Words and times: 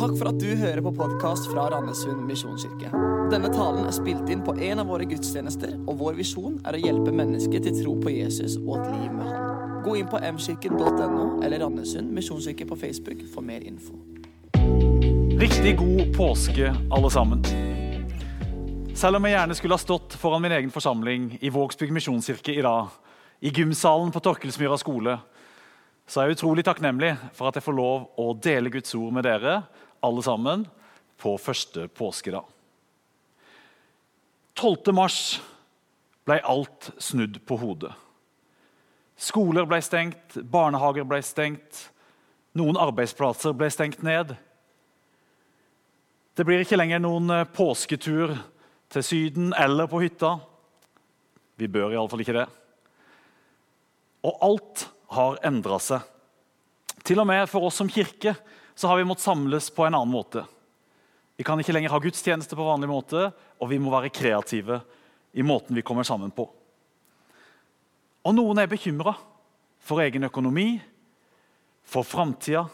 Takk 0.00 0.14
for 0.16 0.30
at 0.30 0.38
du 0.40 0.54
hører 0.56 0.80
på 0.80 0.94
podkast 0.96 1.50
fra 1.50 1.66
Randesund 1.68 2.22
misjonskirke. 2.24 2.88
Denne 3.28 3.50
talen 3.52 3.84
er 3.84 3.92
spilt 3.92 4.30
inn 4.32 4.40
på 4.40 4.54
en 4.56 4.80
av 4.80 4.88
våre 4.88 5.04
gudstjenester, 5.04 5.74
og 5.84 5.98
vår 6.00 6.14
visjon 6.16 6.54
er 6.64 6.78
å 6.78 6.80
hjelpe 6.80 7.12
mennesker 7.12 7.60
til 7.66 7.74
tro 7.82 7.92
på 8.00 8.14
Jesus 8.14 8.54
og 8.62 8.78
et 8.78 8.94
liv 8.94 9.10
med 9.12 9.28
Han. 9.28 9.58
Gå 9.84 9.98
inn 10.00 10.08
på 10.08 10.16
mkirken.no 10.24 11.26
eller 11.44 11.60
Randesund 11.60 12.08
misjonskirke 12.16 12.64
på 12.70 12.78
Facebook 12.80 13.20
for 13.34 13.44
mer 13.44 13.66
info. 13.68 13.98
Riktig 15.42 15.74
god 15.82 16.00
påske, 16.16 16.72
alle 16.72 17.10
sammen. 17.12 17.44
Selv 18.96 19.20
om 19.20 19.28
jeg 19.28 19.36
gjerne 19.36 19.58
skulle 19.60 19.76
ha 19.76 19.84
stått 19.84 20.16
foran 20.22 20.40
min 20.46 20.56
egen 20.62 20.72
forsamling 20.72 21.34
i 21.44 21.52
Vågsbygd 21.52 21.92
misjonskirke 21.98 22.56
i 22.56 22.64
dag, 22.64 22.88
i 23.44 23.52
gymsalen 23.52 24.16
på 24.16 24.24
Torkelsmyra 24.24 24.80
skole, 24.80 25.18
så 26.08 26.22
er 26.22 26.30
jeg 26.30 26.40
utrolig 26.40 26.64
takknemlig 26.66 27.12
for 27.36 27.52
at 27.52 27.60
jeg 27.60 27.68
får 27.68 27.76
lov 27.76 28.08
å 28.18 28.32
dele 28.32 28.72
Guds 28.72 28.96
ord 28.96 29.12
med 29.14 29.28
dere 29.28 29.60
alle 30.00 30.22
sammen 30.24 30.66
på 31.20 31.36
første 31.38 31.88
påskedag. 31.88 32.44
12. 34.60 34.92
mars 34.96 35.40
ble 36.28 36.38
alt 36.44 36.90
snudd 37.00 37.40
på 37.48 37.56
hodet. 37.60 37.92
Skoler 39.20 39.66
ble 39.68 39.80
stengt, 39.84 40.38
barnehager 40.48 41.04
ble 41.08 41.20
stengt, 41.24 41.90
noen 42.56 42.78
arbeidsplasser 42.80 43.52
ble 43.56 43.68
stengt 43.72 44.04
ned. 44.04 44.32
Det 46.36 46.46
blir 46.48 46.64
ikke 46.64 46.78
lenger 46.80 47.02
noen 47.02 47.28
eh, 47.34 47.48
påsketur 47.52 48.32
til 48.90 49.04
Syden 49.04 49.52
eller 49.58 49.90
på 49.90 50.00
hytta. 50.02 50.38
Vi 51.60 51.68
bør 51.68 51.92
iallfall 51.92 52.24
ikke 52.24 52.38
det. 52.38 52.46
Og 54.24 54.40
alt 54.44 54.86
har 55.12 55.40
endra 55.46 55.76
seg. 55.82 56.06
Til 57.04 57.20
og 57.20 57.28
med 57.28 57.44
for 57.50 57.68
oss 57.68 57.80
som 57.80 57.90
kirke 57.92 58.34
så 58.80 58.88
har 58.88 58.96
vi 58.96 59.04
måttet 59.04 59.26
samles 59.28 59.68
på 59.70 59.84
en 59.84 59.94
annen 59.94 60.12
måte. 60.12 60.46
Vi 61.36 61.44
kan 61.44 61.60
ikke 61.60 61.74
lenger 61.76 61.92
ha 61.92 61.98
gudstjeneste 62.00 62.56
på 62.56 62.64
vanlig 62.64 62.88
måte, 62.88 63.26
og 63.60 63.68
vi 63.68 63.76
må 63.80 63.92
være 63.92 64.08
kreative 64.12 64.78
i 65.36 65.44
måten 65.44 65.76
vi 65.76 65.84
kommer 65.84 66.06
sammen 66.08 66.32
på. 66.32 66.46
Og 68.24 68.36
noen 68.36 68.62
er 68.62 68.70
bekymra 68.72 69.12
for 69.84 70.00
egen 70.00 70.24
økonomi, 70.24 70.78
for 71.84 72.08
framtida, 72.08 72.64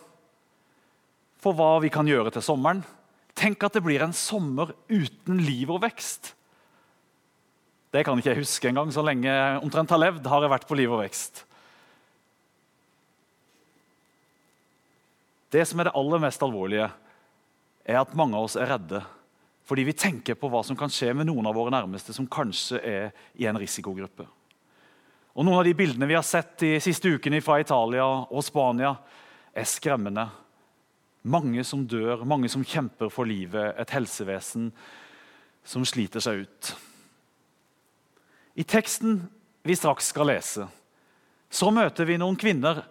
for 1.42 1.58
hva 1.58 1.72
vi 1.82 1.90
kan 1.90 2.06
gjøre 2.06 2.36
til 2.36 2.46
sommeren. 2.46 2.84
Tenk 3.34 3.66
at 3.66 3.74
det 3.74 3.82
blir 3.86 4.06
en 4.06 4.14
sommer 4.14 4.76
uten 4.86 5.42
liv 5.42 5.74
og 5.74 5.82
vekst. 5.88 6.36
Det 7.90 8.06
kan 8.06 8.18
ikke 8.18 8.30
jeg 8.30 8.44
huske 8.44 8.70
engang. 8.70 8.94
Så 8.94 9.02
lenge 9.02 9.34
omtrent 9.58 9.90
har 9.90 10.04
levd, 10.06 10.26
har 10.30 10.46
jeg 10.46 10.54
vært 10.54 10.70
på 10.70 10.78
liv 10.78 10.94
og 10.94 11.02
vekst. 11.02 11.45
Det 15.52 15.64
som 15.68 15.80
er 15.80 15.88
det 15.88 15.96
aller 15.98 16.22
mest 16.22 16.42
alvorlige, 16.42 16.88
er 17.86 18.00
at 18.00 18.16
mange 18.18 18.36
av 18.38 18.48
oss 18.48 18.58
er 18.58 18.70
redde 18.72 19.02
fordi 19.66 19.82
vi 19.82 19.96
tenker 19.98 20.36
på 20.38 20.46
hva 20.46 20.60
som 20.62 20.76
kan 20.78 20.90
skje 20.92 21.10
med 21.10 21.26
noen 21.26 21.48
av 21.50 21.56
våre 21.58 21.72
nærmeste 21.74 22.14
som 22.14 22.28
kanskje 22.30 22.78
er 22.86 23.08
i 23.34 23.48
en 23.50 23.58
risikogruppe. 23.58 24.22
Og 25.34 25.44
Noen 25.44 25.58
av 25.58 25.66
de 25.66 25.74
bildene 25.74 26.06
vi 26.06 26.14
har 26.14 26.24
sett 26.24 26.54
de 26.62 26.76
siste 26.80 27.10
ukene 27.10 27.42
fra 27.42 27.58
Italia 27.60 28.06
og 28.06 28.44
Spania, 28.46 28.94
er 29.56 29.66
skremmende. 29.66 30.28
Mange 31.26 31.64
som 31.66 31.82
dør, 31.88 32.22
mange 32.28 32.48
som 32.52 32.64
kjemper 32.64 33.10
for 33.10 33.26
livet, 33.26 33.74
et 33.74 33.90
helsevesen 33.90 34.70
som 35.66 35.84
sliter 35.88 36.22
seg 36.22 36.44
ut. 36.46 36.70
I 38.56 38.64
teksten 38.64 39.18
vi 39.66 39.76
straks 39.76 40.12
skal 40.12 40.30
lese, 40.30 40.68
så 41.50 41.72
møter 41.74 42.06
vi 42.06 42.20
noen 42.22 42.38
kvinner 42.38 42.84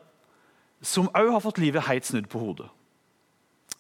som 0.86 1.10
òg 1.18 1.32
har 1.34 1.44
fått 1.44 1.60
livet 1.62 1.88
helt 1.88 2.06
snudd 2.06 2.30
på 2.30 2.40
hodet. 2.42 2.70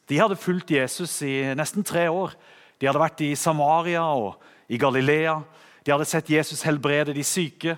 De 0.10 0.18
hadde 0.20 0.38
fulgt 0.38 0.74
Jesus 0.74 1.14
i 1.26 1.54
nesten 1.58 1.86
tre 1.86 2.08
år. 2.10 2.34
De 2.82 2.88
hadde 2.90 3.02
vært 3.02 3.24
i 3.26 3.36
Samaria 3.38 4.04
og 4.04 4.42
i 4.70 4.78
Galilea. 4.82 5.40
De 5.86 5.94
hadde 5.94 6.08
sett 6.10 6.30
Jesus 6.30 6.66
helbrede 6.66 7.14
de 7.16 7.24
syke. 7.26 7.78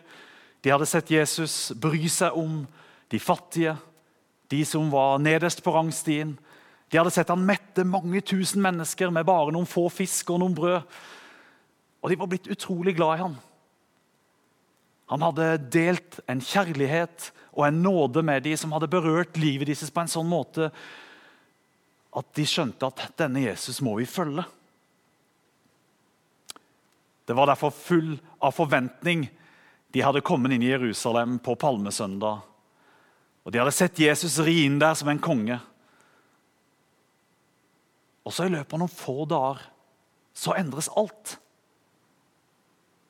De 0.64 0.72
hadde 0.74 0.88
sett 0.90 1.12
Jesus 1.12 1.72
bry 1.80 2.08
seg 2.12 2.36
om 2.36 2.66
de 3.12 3.20
fattige, 3.20 3.78
de 4.52 4.64
som 4.68 4.90
var 4.92 5.20
nederst 5.24 5.62
på 5.64 5.72
rangstien. 5.76 6.36
De 6.92 7.00
hadde 7.00 7.12
sett 7.16 7.32
han 7.32 7.44
mette 7.48 7.84
mange 7.88 8.22
tusen 8.24 8.64
mennesker 8.64 9.12
med 9.12 9.28
bare 9.28 9.54
noen 9.56 9.68
få 9.68 9.88
fisk 9.92 10.32
og 10.32 10.42
noen 10.44 10.56
brød. 10.56 10.98
Og 12.04 12.12
de 12.12 12.20
var 12.20 12.32
blitt 12.32 12.50
utrolig 12.52 12.96
glad 12.96 13.18
i 13.18 13.24
ham. 13.26 13.36
Han 15.12 15.24
hadde 15.24 15.48
delt 15.72 16.20
en 16.28 16.44
kjærlighet 16.44 17.32
og 17.58 17.66
en 17.66 17.82
nåde 17.82 18.22
med 18.22 18.46
dem 18.46 18.58
som 18.60 18.76
hadde 18.76 18.90
berørt 18.92 19.38
livet 19.42 19.72
deres 19.72 19.90
på 19.90 20.04
en 20.04 20.12
sånn 20.12 20.30
måte 20.30 20.70
at 22.18 22.28
de 22.38 22.46
skjønte 22.48 22.86
at 22.86 23.18
denne 23.18 23.42
Jesus 23.44 23.82
må 23.86 23.96
vi 23.98 24.06
følge. 24.10 24.46
Det 27.28 27.36
var 27.36 27.50
derfor 27.50 27.74
full 27.76 28.14
av 28.40 28.54
forventning 28.56 29.26
de 29.92 30.04
hadde 30.06 30.24
kommet 30.26 30.54
inn 30.54 30.64
i 30.64 30.70
Jerusalem 30.70 31.40
på 31.44 31.58
palmesøndag. 31.60 32.46
Og 33.44 33.52
De 33.52 33.60
hadde 33.60 33.74
sett 33.76 34.00
Jesus 34.00 34.38
ri 34.44 34.62
inn 34.66 34.80
der 34.80 34.96
som 35.00 35.10
en 35.12 35.22
konge. 35.24 35.58
Og 38.28 38.34
så 38.36 38.48
I 38.48 38.54
løpet 38.54 38.76
av 38.76 38.82
noen 38.84 38.92
få 38.92 39.26
dager 39.26 39.62
så 40.38 40.54
endres 40.60 40.92
alt. 41.00 41.38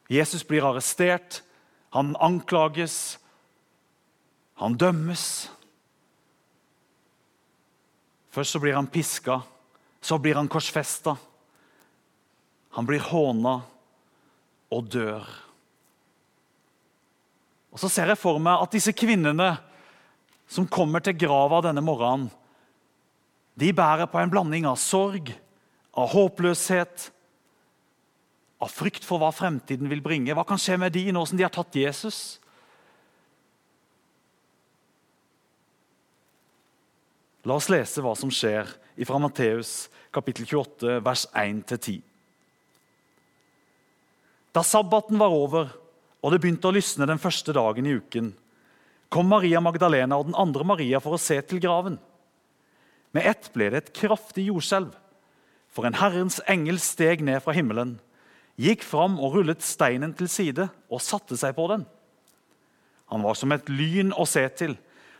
Jesus 0.07 0.45
blir 0.47 0.63
arrestert, 0.63 1.41
han 1.91 2.15
anklages, 2.23 3.17
han 4.57 4.77
dømmes. 4.77 5.23
Først 8.33 8.55
så 8.55 8.61
blir 8.61 8.77
han 8.77 8.89
piska, 8.89 9.41
så 10.01 10.17
blir 10.21 10.37
han 10.37 10.49
korsfesta. 10.49 11.15
Han 12.77 12.85
blir 12.85 13.01
håna 13.05 13.59
og 14.73 14.89
dør. 14.93 15.27
Og 17.73 17.81
Så 17.81 17.89
ser 17.93 18.09
jeg 18.09 18.17
for 18.17 18.41
meg 18.41 18.63
at 18.63 18.73
disse 18.73 18.93
kvinnene 18.97 19.51
som 20.49 20.65
kommer 20.65 21.03
til 21.03 21.17
grava 21.19 21.59
denne 21.61 21.83
morgenen, 21.83 22.31
de 23.57 23.69
bærer 23.73 24.09
på 24.09 24.19
en 24.21 24.29
blanding 24.29 24.65
av 24.69 24.77
sorg, 24.77 25.31
av 25.97 26.09
håpløshet, 26.13 27.07
av 28.61 28.69
frykt 28.73 29.05
for 29.05 29.21
hva 29.21 29.29
fremtiden 29.33 29.89
vil 29.89 30.01
bringe. 30.01 30.33
Hva 30.33 30.45
kan 30.45 30.61
skje 30.61 30.77
med 30.81 30.93
de 30.93 31.07
nå 31.13 31.25
som 31.25 31.37
de 31.37 31.45
har 31.45 31.53
tatt 31.53 31.77
Jesus? 31.77 32.37
La 37.47 37.55
oss 37.55 37.69
lese 37.71 38.03
hva 38.03 38.11
som 38.19 38.31
skjer 38.33 38.67
fra 39.07 39.19
Matteus 39.23 39.87
kapittel 40.11 40.43
28, 40.49 40.97
vers 41.05 41.23
1-10. 41.31 42.01
Da 44.51 44.63
sabbaten 44.65 45.19
var 45.21 45.31
over 45.31 45.69
og 46.27 46.33
det 46.33 46.41
begynte 46.43 46.67
å 46.67 46.75
lysne 46.75 47.07
den 47.07 47.21
første 47.21 47.53
dagen 47.55 47.87
i 47.87 47.93
uken, 47.95 48.33
kom 49.07 49.29
Maria 49.31 49.61
Magdalena 49.63 50.17
og 50.19 50.27
den 50.27 50.35
andre 50.35 50.65
Maria 50.67 50.99
for 50.99 51.15
å 51.15 51.21
se 51.21 51.37
til 51.47 51.61
graven. 51.63 51.95
Med 53.15 53.29
ett 53.29 53.47
ble 53.53 53.69
det 53.71 53.79
et 53.79 53.93
kraftig 53.95 54.49
jordskjelv, 54.49 54.89
for 55.71 55.87
en 55.87 55.95
Herrens 56.01 56.41
engel 56.51 56.81
steg 56.83 57.23
ned 57.23 57.39
fra 57.45 57.55
himmelen 57.55 57.95
gikk 58.59 58.83
fram 58.83 59.19
og 59.21 59.37
rullet 59.37 59.61
steinen 59.63 60.15
til 60.17 60.27
side 60.31 60.65
og 60.89 61.03
satte 61.05 61.37
seg 61.39 61.53
på 61.55 61.69
den. 61.71 61.85
Han 63.13 63.23
var 63.23 63.37
som 63.39 63.53
et 63.55 63.69
lyn 63.71 64.11
å 64.11 64.25
se 64.27 64.43
til, 64.57 64.73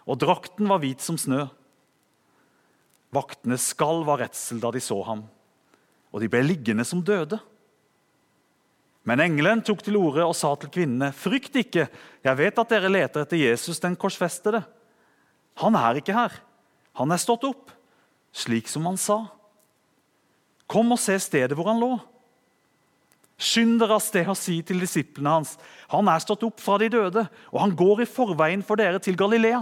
og 0.09 0.19
drakten 0.19 0.67
var 0.67 0.81
hvit 0.83 1.03
som 1.03 1.19
snø. 1.21 1.45
Vaktene 3.15 3.57
skalv 3.61 4.09
av 4.11 4.19
redsel 4.23 4.59
da 4.59 4.71
de 4.73 4.81
så 4.83 4.97
ham, 5.07 5.23
og 6.11 6.23
de 6.23 6.29
ble 6.31 6.41
liggende 6.43 6.83
som 6.87 7.03
døde. 7.03 7.39
Men 9.07 9.23
engelen 9.23 9.61
tok 9.63 9.85
til 9.85 9.95
orde 9.99 10.25
og 10.27 10.35
sa 10.35 10.51
til 10.59 10.71
kvinnene.: 10.73 11.13
Frykt 11.15 11.55
ikke, 11.55 11.87
jeg 12.23 12.39
vet 12.39 12.59
at 12.59 12.73
dere 12.73 12.91
leter 12.91 13.23
etter 13.23 13.39
Jesus 13.39 13.79
den 13.79 13.95
korsfestede. 13.95 14.65
Han 15.63 15.77
er 15.79 16.01
ikke 16.01 16.15
her. 16.15 16.35
Han 16.99 17.13
er 17.13 17.21
stått 17.21 17.45
opp, 17.47 17.71
slik 18.35 18.67
som 18.67 18.85
han 18.89 18.99
sa. 18.99 19.21
Kom 20.67 20.91
og 20.91 20.99
se 20.99 21.15
stedet 21.23 21.55
hvor 21.55 21.69
han 21.71 21.79
lå. 21.79 21.93
Skynd 23.37 23.77
dere 23.79 23.95
av 23.95 24.01
sted 24.01 24.27
og 24.27 24.35
si 24.35 24.57
til 24.65 24.81
disiplene 24.81 25.35
hans 25.35 25.51
han 25.91 26.09
er 26.09 26.23
stått 26.23 26.41
opp 26.43 26.57
fra 26.59 26.79
de 26.81 26.89
døde, 26.89 27.23
og 27.53 27.59
han 27.61 27.75
går 27.77 28.01
i 28.03 28.09
forveien 28.09 28.63
for 28.65 28.81
dere 28.81 28.99
til 28.99 29.15
Galilea. 29.15 29.61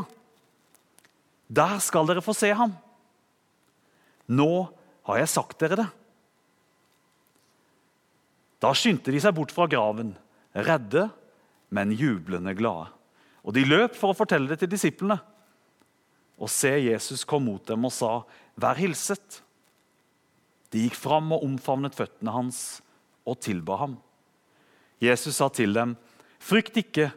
Der 1.51 1.77
skal 1.83 2.07
dere 2.09 2.23
få 2.25 2.33
se 2.33 2.49
ham. 2.55 2.71
Nå 4.27 4.51
har 5.05 5.21
jeg 5.21 5.31
sagt 5.31 5.59
dere 5.61 5.79
det. 5.83 5.87
Da 8.63 8.71
skyndte 8.73 9.13
de 9.13 9.21
seg 9.21 9.35
bort 9.37 9.53
fra 9.53 9.67
graven, 9.69 10.15
redde, 10.55 11.09
men 11.75 11.93
jublende 11.93 12.55
glade. 12.57 12.89
Og 13.45 13.53
de 13.53 13.65
løp 13.67 13.93
for 13.97 14.13
å 14.13 14.17
fortelle 14.17 14.49
det 14.49 14.63
til 14.63 14.71
disiplene. 14.71 15.19
Og 16.41 16.49
se, 16.51 16.71
Jesus 16.87 17.23
kom 17.27 17.45
mot 17.45 17.63
dem 17.67 17.85
og 17.85 17.93
sa, 17.93 18.23
'Vær 18.57 18.75
hilset.' 18.75 19.41
De 20.71 20.81
gikk 20.81 20.95
fram 20.95 21.31
og 21.31 21.43
omfavnet 21.43 21.95
føttene 21.95 22.31
hans 22.31 22.81
og 23.25 23.39
tilba 23.39 23.77
ham. 23.77 23.97
Jesus 24.99 25.35
sa 25.35 25.49
til 25.49 25.73
dem, 25.73 25.95
'Frykt 26.39 26.77
ikke. 26.77 27.11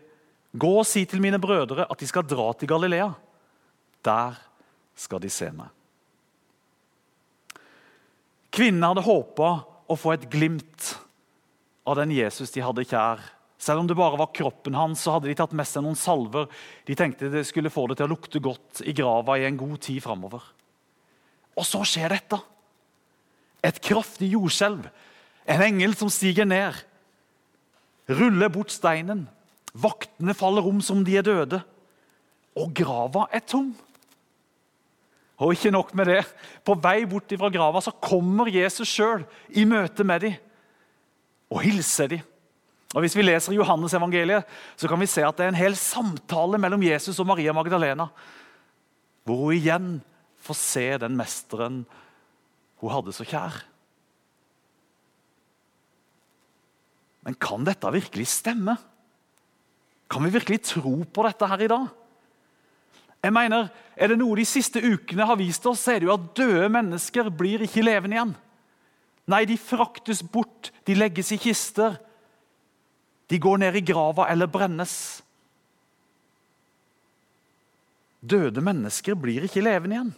Gå 0.53 0.79
og 0.79 0.87
si 0.87 1.05
til 1.05 1.21
mine 1.21 1.39
brødre 1.39 1.87
at 1.91 1.99
de 1.99 2.07
skal 2.07 2.23
dra 2.23 2.53
til 2.53 2.69
Galilea. 2.69 3.15
Der 4.05 4.37
skal 4.95 5.21
de 5.21 5.31
se 5.31 5.51
meg.' 5.51 5.78
Kvinnene 8.59 8.89
hadde 8.91 9.07
håpa 9.07 9.49
å 9.87 9.95
få 9.95 10.17
et 10.17 10.25
glimt 10.33 10.97
av 11.87 11.95
den 12.01 12.11
Jesus 12.11 12.51
de 12.51 12.63
hadde 12.65 12.83
kjær. 12.91 13.21
Selv 13.55 13.85
om 13.85 13.87
det 13.87 13.95
bare 13.99 14.19
var 14.19 14.33
kroppen 14.35 14.75
hans, 14.75 15.05
så 15.05 15.15
hadde 15.15 15.31
de 15.31 15.37
tatt 15.39 15.55
med 15.55 15.67
seg 15.67 15.85
noen 15.85 15.99
salver. 15.99 16.49
De 16.87 16.97
tenkte 16.99 17.31
det 17.31 17.45
skulle 17.47 17.71
få 17.71 17.87
det 17.87 18.01
til 18.01 18.09
å 18.09 18.13
lukte 18.17 18.43
godt 18.43 18.83
i 18.83 18.95
grava 18.99 19.37
i 19.39 19.47
en 19.47 19.61
god 19.61 19.79
tid 19.87 20.03
framover. 20.03 20.43
Og 21.55 21.67
så 21.67 21.85
skjer 21.87 22.17
dette. 22.17 22.41
Et 23.63 23.79
kraftig 23.83 24.33
jordskjelv. 24.35 24.91
En 25.47 25.63
engel 25.63 25.95
som 25.99 26.11
stiger 26.11 26.47
ned, 26.47 26.75
ruller 28.11 28.51
bort 28.51 28.75
steinen. 28.75 29.29
Vaktene 29.71 30.35
faller 30.35 30.67
om 30.67 30.83
som 30.83 31.07
de 31.07 31.15
er 31.19 31.27
døde. 31.27 31.63
Og 32.59 32.75
grava 32.75 33.29
er 33.31 33.47
tom. 33.47 33.71
Og 35.39 35.55
ikke 35.55 35.71
nok 35.71 35.93
med 35.95 36.11
det. 36.11 36.23
På 36.67 36.75
vei 36.83 37.05
bort 37.07 37.31
fra 37.39 37.51
grava 37.55 37.83
så 37.85 37.95
kommer 37.95 38.51
Jesus 38.51 38.91
sjøl 38.91 39.23
i 39.55 39.67
møte 39.69 40.07
med 40.07 40.25
dem 40.27 40.35
og 41.49 41.63
hilser 41.65 42.11
dem. 42.13 42.25
Og 42.97 43.05
Hvis 43.05 43.15
vi 43.17 43.23
leser 43.23 43.53
Johannes 43.53 43.95
evangeliet, 43.95 44.49
så 44.77 44.89
kan 44.89 45.01
vi 45.01 45.07
se 45.07 45.23
at 45.25 45.37
det 45.37 45.45
er 45.45 45.53
en 45.53 45.61
hel 45.61 45.77
samtale 45.77 46.59
mellom 46.61 46.83
Jesus 46.83 47.19
og 47.21 47.29
Maria 47.29 47.53
Magdalena, 47.53 48.09
hvor 49.29 49.43
hun 49.45 49.59
igjen 49.59 49.91
får 50.41 50.57
se 50.57 50.87
den 51.03 51.17
mesteren 51.19 51.83
hun 52.81 52.95
hadde 52.95 53.13
så 53.13 53.27
kjær. 53.29 53.61
Men 57.27 57.37
kan 57.37 57.67
dette 57.67 57.93
virkelig 57.93 58.25
stemme? 58.33 58.79
Kan 60.09 60.25
vi 60.25 60.33
virkelig 60.33 60.63
tro 60.65 60.95
på 61.05 61.27
dette 61.27 61.49
her 61.51 61.65
i 61.67 61.69
dag? 61.69 61.89
Jeg 63.23 63.35
mener, 63.35 63.71
Er 63.99 64.13
det 64.13 64.21
noe 64.21 64.37
de 64.39 64.45
siste 64.47 64.79
ukene 64.79 65.27
har 65.27 65.37
vist 65.41 65.65
oss, 65.67 65.81
så 65.83 65.97
er 65.97 65.99
det 65.99 66.07
jo 66.07 66.15
at 66.15 66.27
døde 66.39 66.69
mennesker 66.71 67.33
blir 67.35 67.65
ikke 67.67 67.83
levende 67.83 68.15
igjen. 68.15 68.35
Nei, 69.27 69.41
de 69.45 69.57
fraktes 69.59 70.23
bort, 70.23 70.71
de 70.87 70.95
legges 70.95 71.33
i 71.35 71.39
kister. 71.43 71.97
De 73.27 73.41
går 73.43 73.59
ned 73.59 73.75
i 73.75 73.83
grava 73.83 74.29
eller 74.31 74.47
brennes. 74.47 74.95
Døde 78.23 78.63
mennesker 78.63 79.19
blir 79.19 79.49
ikke 79.49 79.65
levende 79.67 79.99
igjen. 79.99 80.15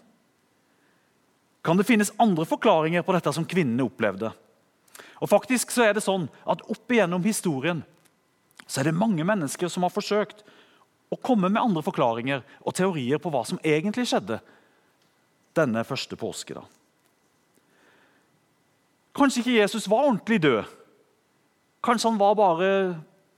Kan 1.64 1.80
det 1.80 1.88
finnes 1.88 2.12
andre 2.20 2.44
forklaringer 2.48 3.04
på 3.04 3.16
dette 3.16 3.32
som 3.32 3.48
kvinnene 3.48 3.88
opplevde? 3.88 4.30
Og 5.20 5.28
faktisk 5.28 5.72
så 5.72 5.88
er 5.88 5.96
det 5.96 6.04
sånn 6.04 6.28
at 6.48 6.62
Opp 6.68 6.92
igjennom 6.92 7.24
historien 7.24 7.82
så 8.70 8.80
er 8.80 8.90
det 8.90 9.00
mange 9.00 9.24
mennesker 9.26 9.72
som 9.72 9.82
har 9.82 9.92
forsøkt 9.92 10.44
å 11.10 11.18
komme 11.18 11.50
med 11.50 11.60
andre 11.60 11.82
forklaringer 11.82 12.44
og 12.62 12.76
teorier 12.78 13.18
på 13.22 13.32
hva 13.34 13.42
som 13.46 13.60
egentlig 13.66 14.06
skjedde 14.10 14.38
denne 15.58 15.82
første 15.86 16.16
påske. 16.18 16.54
da. 16.54 16.62
Kanskje 19.16 19.42
ikke 19.42 19.58
Jesus 19.58 19.88
var 19.90 20.06
ordentlig 20.06 20.38
død. 20.42 20.64
Kanskje 21.82 22.10
han 22.12 22.20
var 22.20 22.36
bare 22.38 22.70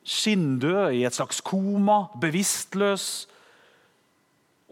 skinndød, 0.05 0.99
i 0.99 1.05
et 1.07 1.17
slags 1.17 1.41
koma, 1.41 2.09
bevisstløs. 2.21 3.27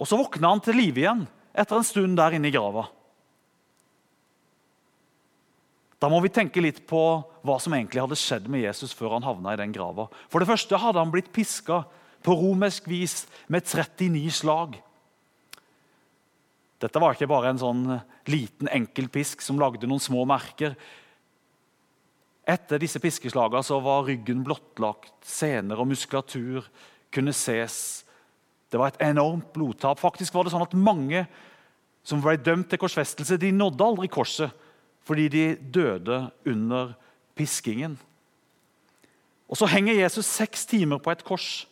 Og 0.00 0.08
så 0.08 0.18
våkna 0.18 0.52
han 0.52 0.64
til 0.64 0.76
live 0.76 1.04
igjen 1.04 1.26
etter 1.54 1.78
en 1.78 1.86
stund 1.86 2.18
der 2.18 2.36
inne 2.36 2.50
i 2.50 2.54
grava. 2.54 2.86
Da 6.00 6.08
må 6.08 6.20
vi 6.24 6.32
tenke 6.32 6.62
litt 6.64 6.80
på 6.88 7.00
hva 7.44 7.56
som 7.60 7.74
egentlig 7.76 8.00
hadde 8.00 8.18
skjedd 8.18 8.46
med 8.48 8.64
Jesus 8.64 8.94
før 8.96 9.18
han 9.18 9.26
havna 9.26 9.52
i 9.52 9.60
den 9.60 9.72
grava. 9.74 10.08
For 10.32 10.40
det 10.40 10.48
første 10.48 10.80
hadde 10.80 11.00
han 11.00 11.12
blitt 11.12 11.32
piska 11.34 11.82
på 12.22 12.36
romersk 12.36 12.88
vis 12.90 13.24
med 13.48 13.66
39 13.66 14.30
slag. 14.42 14.78
Dette 16.80 17.00
var 17.02 17.16
ikke 17.16 17.28
bare 17.28 17.52
en 17.52 17.60
sånn 17.60 17.84
liten, 18.30 18.70
enkel 18.72 19.10
pisk 19.12 19.42
som 19.44 19.60
lagde 19.60 19.88
noen 19.88 20.00
små 20.00 20.24
merker. 20.28 20.76
Etter 22.48 22.80
disse 22.80 23.00
piskeslagene 23.02 23.62
så 23.64 23.78
var 23.84 24.06
ryggen 24.08 24.40
blottlagt, 24.46 25.12
sener 25.26 25.80
og 25.80 25.90
muskulatur 25.90 26.64
kunne 27.12 27.34
ses. 27.36 27.76
Det 28.70 28.80
var 28.80 28.92
et 28.92 29.02
enormt 29.10 29.52
blodtap. 29.52 30.00
Faktisk 30.00 30.34
var 30.34 30.46
det 30.46 30.54
sånn 30.54 30.64
at 30.64 30.76
Mange 30.78 31.26
som 32.06 32.22
ble 32.24 32.38
dømt 32.40 32.70
til 32.70 32.80
korsfestelse, 32.80 33.36
de 33.36 33.52
nådde 33.52 33.86
aldri 33.86 34.08
korset 34.10 34.66
fordi 35.04 35.26
de 35.32 35.44
døde 35.74 36.16
under 36.46 36.92
piskingen. 37.34 37.96
Og 39.50 39.56
Så 39.58 39.66
henger 39.66 39.98
Jesus 39.98 40.26
seks 40.26 40.66
timer 40.66 41.00
på 41.02 41.10
et 41.10 41.24
kors, 41.26 41.66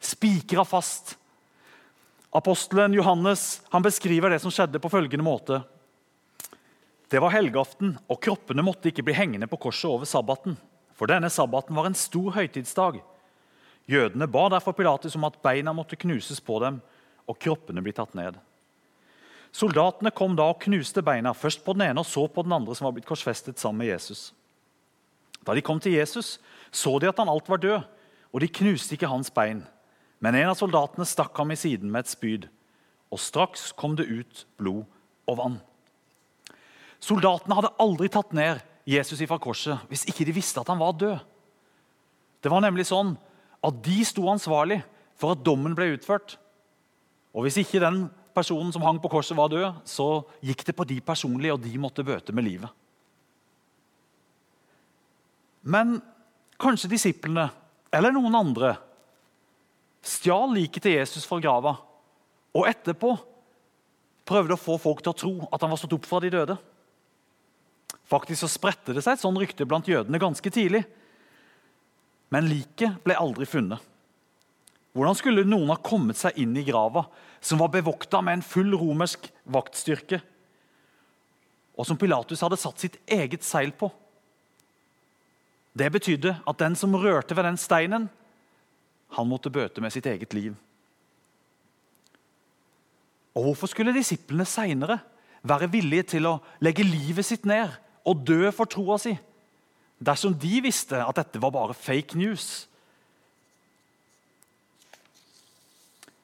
spikra 0.00 0.64
fast. 0.64 1.16
Apostelen 2.30 2.94
Johannes 2.94 3.62
han 3.72 3.82
beskriver 3.82 4.30
det 4.30 4.42
som 4.42 4.52
skjedde, 4.52 4.80
på 4.82 4.90
følgende 4.92 5.24
måte. 5.24 5.60
Det 7.08 7.22
var 7.22 7.32
helgaften, 7.32 7.94
og 8.10 8.20
kroppene 8.22 8.64
måtte 8.66 8.90
ikke 8.90 9.04
bli 9.06 9.14
hengende 9.14 9.46
på 9.46 9.60
korset 9.68 9.88
over 9.88 10.08
sabbaten. 10.08 10.56
For 10.96 11.08
denne 11.08 11.30
sabbaten 11.30 11.76
var 11.76 11.86
en 11.86 11.96
stor 11.96 12.34
høytidsdag. 12.34 12.98
Jødene 13.86 14.26
ba 14.26 14.48
derfor 14.50 14.74
Pilatus 14.74 15.14
om 15.14 15.26
at 15.28 15.38
beina 15.44 15.72
måtte 15.76 15.98
knuses 16.00 16.42
på 16.42 16.58
dem 16.64 16.80
og 17.26 17.38
kroppene 17.42 17.82
bli 17.82 17.94
tatt 17.94 18.14
ned. 18.18 18.38
Soldatene 19.54 20.12
kom 20.12 20.34
da 20.36 20.50
og 20.50 20.60
knuste 20.66 21.02
beina, 21.04 21.32
først 21.32 21.62
på 21.64 21.76
den 21.76 21.86
ene 21.88 22.02
og 22.02 22.08
så 22.08 22.26
på 22.28 22.42
den 22.44 22.54
andre 22.56 22.74
som 22.76 22.88
var 22.88 22.96
blitt 22.96 23.08
korsfestet 23.08 23.60
sammen 23.62 23.84
med 23.84 23.92
Jesus. 23.94 24.32
Da 25.46 25.54
de 25.54 25.62
kom 25.64 25.78
til 25.80 25.94
Jesus, 25.94 26.36
så 26.74 26.98
de 26.98 27.08
at 27.08 27.22
han 27.22 27.30
alt 27.30 27.48
var 27.48 27.62
død, 27.62 27.86
og 28.34 28.42
de 28.42 28.50
knuste 28.50 28.96
ikke 28.96 29.08
hans 29.10 29.30
bein. 29.32 29.62
Men 30.20 30.38
en 30.38 30.50
av 30.52 30.58
soldatene 30.58 31.06
stakk 31.08 31.36
ham 31.36 31.52
i 31.52 31.58
siden 31.58 31.90
med 31.92 32.04
et 32.04 32.12
spyd, 32.12 32.46
og 33.12 33.20
straks 33.22 33.70
kom 33.76 33.96
det 33.98 34.08
ut 34.08 34.44
blod 34.58 34.84
og 35.28 35.38
vann. 35.38 35.58
Soldatene 37.02 37.58
hadde 37.58 37.74
aldri 37.82 38.08
tatt 38.12 38.32
ned 38.36 38.62
Jesus 38.88 39.20
ifra 39.22 39.38
korset 39.42 39.82
hvis 39.90 40.06
ikke 40.10 40.26
de 40.26 40.34
visste 40.34 40.62
at 40.62 40.70
han 40.72 40.80
var 40.80 40.96
død. 40.98 41.18
Det 42.42 42.52
var 42.52 42.62
nemlig 42.64 42.86
sånn 42.88 43.14
at 43.66 43.80
de 43.84 43.98
sto 44.06 44.26
ansvarlig 44.30 44.80
for 45.18 45.34
at 45.34 45.44
dommen 45.44 45.74
ble 45.76 45.94
utført. 45.96 46.36
Og 47.36 47.44
Hvis 47.44 47.58
ikke 47.60 47.82
den 47.82 48.06
personen 48.36 48.72
som 48.72 48.84
hang 48.84 49.00
på 49.00 49.10
korset, 49.12 49.36
var 49.36 49.50
død, 49.52 49.82
så 49.84 50.24
gikk 50.44 50.64
det 50.64 50.76
på 50.76 50.86
de 50.88 51.00
personlige, 51.00 51.52
og 51.52 51.60
de 51.60 51.72
måtte 51.80 52.04
bøte 52.04 52.32
med 52.32 52.44
livet. 52.44 52.70
Men 55.66 55.98
kanskje 56.60 56.92
disiplene 56.92 57.48
eller 57.92 58.14
noen 58.14 58.36
andre 58.38 58.76
stjal 60.06 60.52
liket 60.54 60.86
til 60.86 60.96
Jesus 60.96 61.26
fra 61.28 61.40
grava 61.42 61.76
og 62.56 62.68
etterpå 62.68 63.12
prøvde 64.26 64.56
å 64.56 64.60
få 64.60 64.76
folk 64.80 65.02
til 65.02 65.12
å 65.12 65.20
tro 65.20 65.34
at 65.50 65.62
han 65.62 65.72
var 65.72 65.80
stått 65.80 65.96
opp 65.96 66.06
fra 66.08 66.20
de 66.22 66.32
døde. 66.32 66.56
Faktisk 68.06 68.42
så 68.42 68.50
spredte 68.50 68.94
det 68.94 69.02
seg 69.04 69.16
et 69.16 69.22
sånt 69.22 69.38
rykte 69.40 69.66
blant 69.68 69.88
jødene 69.90 70.20
ganske 70.22 70.50
tidlig. 70.52 70.84
Men 72.34 72.48
liket 72.50 72.98
ble 73.04 73.18
aldri 73.18 73.46
funnet. 73.48 73.82
Hvordan 74.96 75.18
skulle 75.18 75.44
noen 75.44 75.70
ha 75.74 75.76
kommet 75.84 76.18
seg 76.18 76.38
inn 76.40 76.54
i 76.56 76.64
grava, 76.66 77.04
som 77.44 77.60
var 77.60 77.68
bevokta 77.74 78.22
med 78.24 78.38
en 78.38 78.46
full 78.46 78.72
romersk 78.78 79.28
vaktstyrke, 79.52 80.22
og 81.76 81.84
som 81.84 81.98
Pilatus 82.00 82.40
hadde 82.40 82.56
satt 82.56 82.80
sitt 82.80 82.96
eget 83.04 83.44
seil 83.44 83.74
på? 83.76 83.90
Det 85.76 85.90
betydde 85.92 86.38
at 86.48 86.62
den 86.62 86.78
som 86.80 86.96
rørte 86.96 87.36
ved 87.36 87.44
den 87.44 87.60
steinen, 87.60 88.08
han 89.16 89.28
måtte 89.28 89.52
bøte 89.52 89.80
med 89.80 89.92
sitt 89.94 90.06
eget 90.06 90.34
liv. 90.36 90.54
Og 93.36 93.48
Hvorfor 93.48 93.70
skulle 93.70 93.94
disiplene 93.96 94.46
seinere 94.48 94.98
være 95.46 95.70
villige 95.72 96.10
til 96.16 96.28
å 96.28 96.38
legge 96.64 96.86
livet 96.86 97.26
sitt 97.26 97.44
ned 97.48 97.72
og 98.06 98.22
dø 98.26 98.50
for 98.54 98.68
troa 98.70 98.96
si, 99.00 99.12
dersom 99.98 100.34
de 100.36 100.60
visste 100.64 101.00
at 101.02 101.18
dette 101.18 101.40
var 101.42 101.52
bare 101.54 101.76
fake 101.76 102.16
news? 102.18 102.66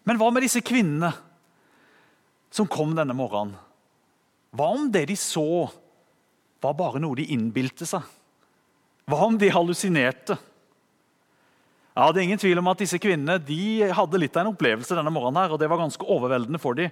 Men 0.08 0.18
hva 0.18 0.32
med 0.32 0.44
disse 0.44 0.62
kvinnene 0.64 1.12
som 2.52 2.68
kom 2.68 2.96
denne 2.96 3.14
morgenen? 3.16 3.54
Hva 4.52 4.72
om 4.74 4.88
det 4.92 5.06
de 5.08 5.16
så, 5.16 5.68
var 6.62 6.74
bare 6.78 7.00
noe 7.00 7.16
de 7.18 7.30
innbilte 7.32 7.86
seg? 7.88 8.04
Hva 9.08 9.24
om 9.26 9.38
de 9.40 9.48
hallusinerte? 9.50 10.36
Det 11.92 12.16
er 12.16 12.24
ingen 12.24 12.40
tvil 12.40 12.58
om 12.58 12.70
at 12.72 12.80
Disse 12.80 12.96
kvinnene 13.00 13.36
de 13.36 13.88
hadde 13.92 14.20
litt 14.20 14.36
av 14.36 14.46
en 14.46 14.54
opplevelse 14.54 14.96
denne 14.96 15.12
morgenen. 15.12 15.42
her, 15.42 15.52
og 15.52 15.58
Det 15.60 15.68
var 15.68 15.78
ganske 15.78 16.04
overveldende 16.04 16.58
for 16.58 16.74
dem. 16.74 16.90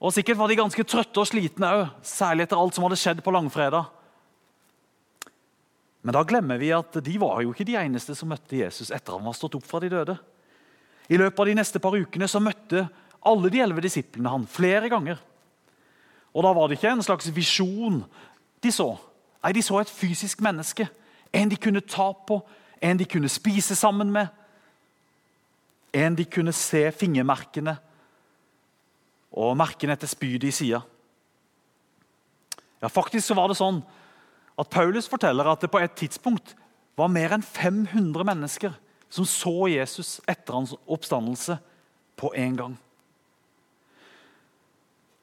Og 0.00 0.12
Sikkert 0.12 0.38
var 0.38 0.48
de 0.48 0.56
ganske 0.56 0.84
trøtte 0.84 1.20
og 1.20 1.26
slitne 1.26 1.68
òg, 1.68 1.88
særlig 2.02 2.42
etter 2.42 2.56
alt 2.56 2.74
som 2.74 2.84
hadde 2.84 2.96
skjedd 2.96 3.22
på 3.22 3.30
langfredag. 3.30 3.86
Men 6.02 6.16
da 6.16 6.24
glemmer 6.24 6.58
vi 6.58 6.72
at 6.74 6.96
de 7.04 7.18
var 7.20 7.42
jo 7.42 7.52
ikke 7.52 7.66
de 7.68 7.76
eneste 7.78 8.14
som 8.18 8.28
møtte 8.32 8.56
Jesus 8.56 8.90
etter 8.90 9.14
han 9.14 9.22
var 9.22 9.36
stått 9.38 9.54
opp 9.54 9.66
fra 9.68 9.78
de 9.78 9.92
døde. 9.92 10.16
I 11.08 11.18
løpet 11.20 11.38
av 11.38 11.46
de 11.46 11.54
neste 11.54 11.78
par 11.78 11.94
ukene 11.94 12.26
så 12.26 12.40
møtte 12.42 12.88
alle 13.22 13.50
de 13.52 13.60
elleve 13.62 13.84
disiplene 13.84 14.32
han 14.32 14.48
flere 14.50 14.88
ganger. 14.90 15.20
Og 16.34 16.42
Da 16.42 16.52
var 16.56 16.68
det 16.68 16.78
ikke 16.78 16.90
en 16.96 17.04
slags 17.04 17.28
visjon 17.30 18.02
de 18.62 18.72
så. 18.72 18.96
Nei, 19.44 19.52
De 19.52 19.62
så 19.62 19.78
et 19.78 19.90
fysisk 19.90 20.40
menneske 20.40 20.88
en 21.32 21.48
de 21.48 21.56
kunne 21.56 21.80
ta 21.80 22.12
på, 22.12 22.42
en 22.82 22.98
de 22.98 23.06
kunne 23.06 23.30
spise 23.30 23.76
sammen 23.78 24.10
med. 24.12 24.28
En 25.94 26.16
de 26.18 26.24
kunne 26.26 26.52
se 26.56 26.88
fingermerkene 26.96 27.76
og 29.32 29.56
merkene 29.56 29.94
etter 29.94 30.10
spydet 30.10 30.50
i 30.50 30.56
sida. 30.56 30.82
Ja, 32.82 32.90
faktisk 32.90 33.28
så 33.28 33.36
var 33.38 33.48
det 33.48 33.60
sånn 33.60 33.80
at 34.58 34.70
Paulus 34.72 35.08
forteller 35.08 35.48
at 35.48 35.62
det 35.62 35.70
på 35.72 35.80
et 35.80 35.94
tidspunkt 35.96 36.56
var 36.98 37.12
mer 37.12 37.36
enn 37.36 37.44
500 37.44 38.26
mennesker 38.26 38.74
som 39.12 39.28
så 39.28 39.68
Jesus 39.70 40.18
etter 40.28 40.56
hans 40.56 40.74
oppstandelse 40.84 41.58
på 42.18 42.32
en 42.36 42.56
gang. 42.56 42.74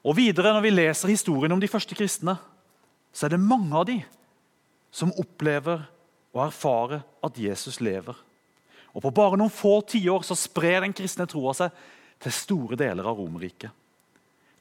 Og 0.00 0.16
videre, 0.16 0.54
Når 0.54 0.60
vi 0.60 0.70
leser 0.70 1.08
historien 1.08 1.52
om 1.52 1.60
de 1.60 1.68
første 1.68 1.94
kristne, 1.94 2.38
så 3.12 3.26
er 3.26 3.30
det 3.30 3.40
mange 3.40 3.76
av 3.76 3.84
de 3.86 4.00
som 4.90 5.12
opplever 5.12 5.84
og 6.34 6.44
erfare 6.46 7.02
at 7.24 7.38
Jesus 7.38 7.80
lever. 7.80 8.16
Og 8.94 9.02
På 9.02 9.12
bare 9.14 9.38
noen 9.38 9.52
få 9.52 9.80
tiår 9.86 10.26
sprer 10.34 10.82
den 10.84 10.94
kristne 10.96 11.28
troa 11.30 11.54
seg 11.54 11.74
til 12.20 12.34
store 12.34 12.78
deler 12.78 13.06
av 13.06 13.18
Romerriket. 13.18 13.70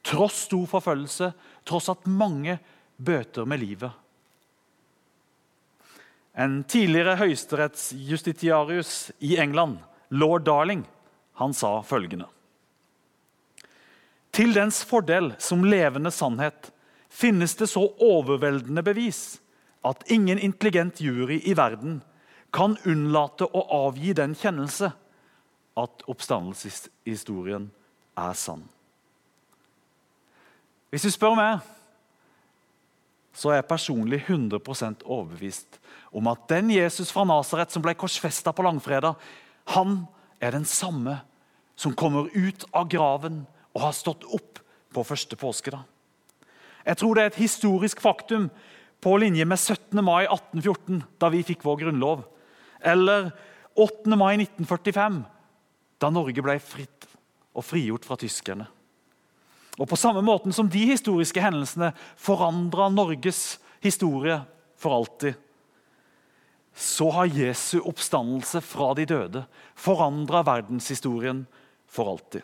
Tross 0.05 0.45
stor 0.47 0.67
forfølgelse, 0.69 1.31
tross 1.67 1.89
at 1.91 2.07
mange 2.07 2.57
bøter 2.97 3.45
med 3.45 3.59
livet. 3.59 3.91
En 6.39 6.63
tidligere 6.63 7.17
høyesterettsjustitiarius 7.19 9.11
i 9.19 9.35
England, 9.41 9.79
lord 10.09 10.45
Darling, 10.47 10.85
han 11.39 11.53
sa 11.55 11.79
følgende 11.87 12.27
Til 14.35 14.51
dens 14.53 14.81
fordel 14.83 15.31
som 15.39 15.63
levende 15.63 16.11
sannhet 16.11 16.71
finnes 17.09 17.55
det 17.59 17.69
så 17.71 17.85
overveldende 18.03 18.83
bevis 18.85 19.39
at 19.85 20.03
ingen 20.11 20.39
intelligent 20.39 20.99
jury 21.01 21.39
i 21.45 21.55
verden 21.57 22.01
kan 22.53 22.77
unnlate 22.85 23.45
å 23.45 23.63
avgi 23.85 24.13
den 24.17 24.35
kjennelse 24.35 24.91
at 25.79 26.05
oppstandelseshistorien 26.09 27.69
er 28.19 28.33
sann. 28.35 28.65
Hvis 30.89 31.05
du 31.05 31.13
spør 31.13 31.37
meg, 31.37 31.59
så 33.33 33.53
er 33.53 33.59
jeg 33.59 33.69
personlig 33.69 34.23
100% 34.25 35.05
overbevist 35.05 35.77
om 36.11 36.27
at 36.31 36.47
den 36.49 36.73
Jesus 36.73 37.13
fra 37.13 37.23
Nasaret 37.29 37.71
som 37.71 37.83
ble 37.85 37.93
korsfesta 37.95 38.51
på 38.55 38.65
langfredag, 38.65 39.15
han 39.75 40.01
er 40.41 40.57
den 40.57 40.65
samme 40.65 41.19
som 41.79 41.95
kommer 41.95 42.27
ut 42.33 42.65
av 42.75 42.89
graven 42.91 43.43
og 43.75 43.83
har 43.85 43.95
stått 43.95 44.25
opp 44.25 44.59
på 44.91 45.05
første 45.05 45.37
påskedag. 45.39 45.85
Jeg 46.89 46.97
tror 46.97 47.15
det 47.15 47.23
er 47.23 47.31
et 47.31 47.43
historisk 47.43 48.01
faktum 48.01 48.49
på 48.99 49.17
linje 49.17 49.45
med 49.45 49.59
17. 49.59 50.03
mai 50.03 50.25
1814, 50.25 51.03
da 51.19 51.29
vi 51.31 51.43
fikk 51.47 51.63
vår 51.63 51.77
grunnlov. 51.83 52.25
Eller 52.81 53.31
8. 53.79 54.15
mai 54.19 54.35
1945, 54.41 55.21
da 55.99 56.11
Norge 56.11 56.43
ble 56.43 56.57
fritt 56.63 57.07
og 57.55 57.65
frigjort 57.65 58.07
fra 58.07 58.17
tyskerne. 58.19 58.67
Og 59.79 59.87
På 59.87 59.95
samme 59.95 60.21
måten 60.21 60.51
som 60.51 60.67
de 60.67 60.81
historiske 60.91 61.39
hendelsene 61.39 61.93
forandra 62.19 62.89
Norges 62.91 63.59
historie 63.79 64.41
for 64.79 64.95
alltid, 64.97 65.33
så 66.75 67.09
har 67.11 67.31
Jesu 67.31 67.79
oppstandelse 67.79 68.61
fra 68.63 68.93
de 68.95 69.05
døde 69.07 69.43
forandra 69.75 70.43
verdenshistorien 70.47 71.45
for 71.87 72.11
alltid. 72.11 72.43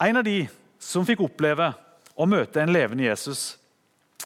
En 0.00 0.16
av 0.16 0.24
de 0.24 0.48
som 0.80 1.04
fikk 1.04 1.20
oppleve 1.24 1.72
å 2.16 2.28
møte 2.28 2.62
en 2.62 2.72
levende 2.72 3.04
Jesus, 3.04 3.59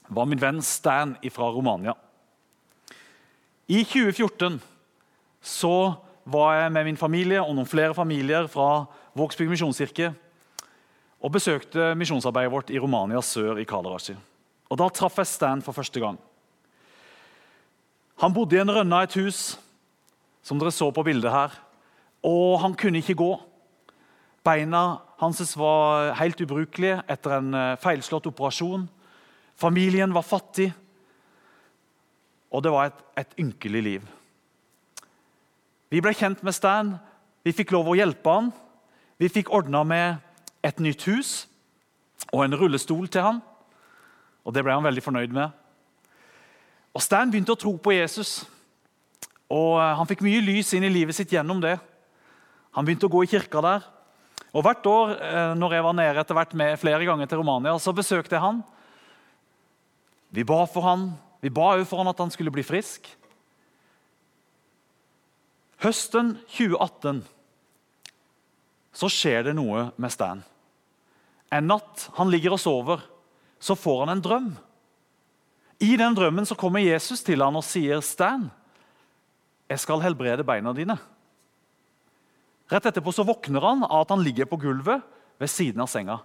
var 0.09 0.27
min 0.29 0.41
venn 0.41 0.63
Stan 0.63 1.17
fra 1.31 1.51
Romania. 1.53 1.95
I 3.69 3.85
2014 3.85 4.61
så 5.45 5.95
var 6.25 6.55
jeg 6.57 6.73
med 6.73 6.85
min 6.89 7.01
familie 7.01 7.41
og 7.43 7.55
noen 7.57 7.69
flere 7.69 7.95
familier 7.97 8.49
fra 8.49 8.85
Vågsbygd 9.15 9.53
misjonskirke 9.53 10.11
og 11.25 11.33
besøkte 11.33 11.93
misjonsarbeidet 11.97 12.53
vårt 12.53 12.73
i 12.73 12.81
Romania 12.81 13.23
sør 13.25 13.61
i 13.61 13.67
Kalarashi. 13.69 14.17
Og 14.71 14.79
Da 14.81 14.89
traff 14.89 15.19
jeg 15.21 15.31
Stan 15.31 15.63
for 15.63 15.73
første 15.73 16.01
gang. 16.01 16.19
Han 18.21 18.35
bodde 18.35 18.57
i 18.57 18.61
en 18.63 18.71
rønne 18.71 18.97
av 18.97 19.09
et 19.09 19.17
hus, 19.19 19.57
som 20.43 20.59
dere 20.59 20.73
så 20.73 20.91
på 20.93 21.05
bildet 21.05 21.33
her. 21.33 21.55
Og 22.25 22.61
han 22.61 22.75
kunne 22.75 23.01
ikke 23.01 23.17
gå. 23.19 23.33
Beina 24.45 25.01
hans 25.21 25.57
var 25.57 26.13
helt 26.21 26.41
ubrukelige 26.41 27.01
etter 27.09 27.39
en 27.39 27.55
eh, 27.55 27.77
feilslått 27.81 28.29
operasjon. 28.29 28.89
Familien 29.56 30.14
var 30.14 30.26
fattig, 30.26 30.73
og 32.54 32.62
det 32.62 32.73
var 32.75 32.90
et, 32.90 33.00
et 33.18 33.40
ynkelig 33.42 33.82
liv. 33.82 34.04
Vi 35.90 36.00
ble 36.02 36.14
kjent 36.14 36.42
med 36.42 36.54
Stan. 36.54 36.94
Vi 37.46 37.52
fikk 37.54 37.75
lov 37.75 37.90
å 37.90 37.96
hjelpe 37.99 38.30
han. 38.30 38.52
Vi 39.20 39.30
fikk 39.30 39.52
ordna 39.54 39.84
med 39.87 40.23
et 40.64 40.80
nytt 40.82 41.04
hus 41.06 41.44
og 42.32 42.44
en 42.44 42.56
rullestol 42.58 43.06
til 43.12 43.26
han. 43.26 43.42
Og 44.44 44.54
Det 44.54 44.64
ble 44.64 44.75
han 44.75 44.84
veldig 44.84 45.04
fornøyd 45.04 45.34
med. 45.34 45.52
Og 46.94 47.02
Stan 47.02 47.30
begynte 47.30 47.54
å 47.54 47.61
tro 47.61 47.75
på 47.78 47.94
Jesus. 47.94 48.44
Og 49.50 49.78
eh, 49.80 49.94
Han 49.99 50.08
fikk 50.11 50.25
mye 50.26 50.42
lys 50.44 50.75
inn 50.75 50.87
i 50.87 50.92
livet 50.92 51.16
sitt 51.16 51.32
gjennom 51.32 51.62
det. 51.62 51.76
Han 52.75 52.87
begynte 52.87 53.06
å 53.06 53.14
gå 53.14 53.25
i 53.25 53.30
kirka 53.30 53.62
der. 53.64 53.87
Og 54.54 54.66
Hvert 54.66 54.87
år 54.90 55.14
eh, 55.18 55.54
når 55.58 55.78
jeg 55.78 55.87
var 55.87 55.99
nede 55.99 56.23
etter 56.23 56.38
hvert 56.38 56.54
med 56.58 56.78
flere 56.80 57.06
ganger 57.06 57.30
til 57.30 57.42
Romania, 57.42 57.75
så 57.78 57.94
besøkte 57.94 58.37
jeg 58.37 58.44
han. 58.44 58.62
Vi 60.35 60.43
ba 60.45 60.64
for 60.67 60.83
han. 60.83 61.12
Vi 61.45 61.53
ba 61.53 61.75
òg 61.76 61.85
for 61.87 62.03
han 62.03 62.11
at 62.11 62.19
han 62.19 62.33
skulle 62.33 62.53
bli 62.55 62.64
frisk. 62.67 63.07
Høsten 65.85 66.35
2018 66.57 67.23
så 68.95 69.11
skjer 69.11 69.49
det 69.49 69.55
noe 69.59 69.91
med 70.00 70.12
Stan. 70.14 70.41
En 71.55 71.69
natt 71.69 72.09
han 72.17 72.31
ligger 72.33 72.55
og 72.57 72.62
sover, 72.62 73.03
så 73.62 73.76
får 73.79 74.05
han 74.05 74.14
en 74.14 74.25
drøm. 74.25 74.49
I 75.85 75.95
den 76.00 76.14
drømmen 76.17 76.47
så 76.49 76.57
kommer 76.59 76.83
Jesus 76.83 77.23
til 77.26 77.43
han 77.43 77.57
og 77.59 77.67
sier, 77.67 78.00
'Stan, 78.00 78.50
jeg 79.69 79.79
skal 79.79 80.03
helbrede 80.03 80.47
beina 80.47 80.73
dine.' 80.73 80.99
Rett 82.71 82.87
etterpå 82.87 83.12
så 83.12 83.26
våkner 83.26 83.61
han 83.61 83.85
av 83.85 84.07
at 84.07 84.14
han 84.14 84.25
ligger 84.25 84.49
på 84.49 84.57
gulvet 84.57 85.03
ved 85.38 85.50
siden 85.50 85.83
av 85.85 85.91
senga. 85.91 86.23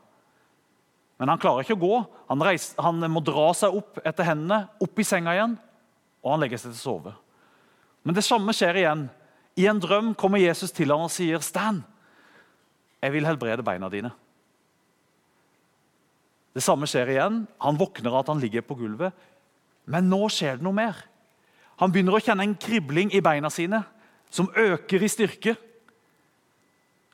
Men 1.20 1.34
han 1.34 1.42
klarer 1.42 1.66
ikke 1.66 1.76
å 1.76 1.82
gå. 1.82 1.96
Han, 2.32 2.44
reiser, 2.48 2.80
han, 2.80 3.04
må 3.12 3.22
dra 3.26 3.50
seg 3.58 3.76
opp 3.76 4.00
etter 4.08 4.28
hendene, 4.30 4.64
opp 4.80 5.02
i 5.02 5.06
senga 5.08 5.36
igjen, 5.36 5.58
og 6.24 6.32
han 6.34 6.44
legger 6.46 6.62
seg 6.62 6.72
til 6.72 6.80
å 6.80 6.84
sove. 6.84 7.16
Men 8.08 8.16
det 8.16 8.24
samme 8.24 8.56
skjer 8.56 8.80
igjen. 8.80 9.06
I 9.60 9.66
en 9.68 9.82
drøm 9.84 10.14
kommer 10.16 10.40
Jesus 10.40 10.72
til 10.72 10.94
ham 10.94 11.04
og 11.04 11.12
sier, 11.12 11.42
'Stan, 11.44 11.84
jeg 13.04 13.12
vil 13.12 13.28
helbrede 13.28 13.66
beina 13.68 13.90
dine.' 13.92 14.14
Det 16.56 16.64
samme 16.64 16.88
skjer 16.90 17.12
igjen. 17.12 17.44
Han 17.62 17.78
våkner 17.78 18.10
av 18.10 18.24
at 18.24 18.32
han 18.32 18.40
ligger 18.42 18.64
på 18.66 18.76
gulvet. 18.80 19.14
Men 19.86 20.10
nå 20.10 20.28
skjer 20.34 20.58
det 20.58 20.66
noe 20.66 20.76
mer. 20.76 20.96
Han 21.80 21.92
begynner 21.92 22.18
å 22.18 22.24
kjenne 22.24 22.44
en 22.44 22.56
kribling 22.56 23.12
i 23.14 23.22
beina 23.22 23.52
sine 23.54 23.84
som 24.32 24.50
øker 24.56 25.04
i 25.04 25.12
styrke. 25.12 25.56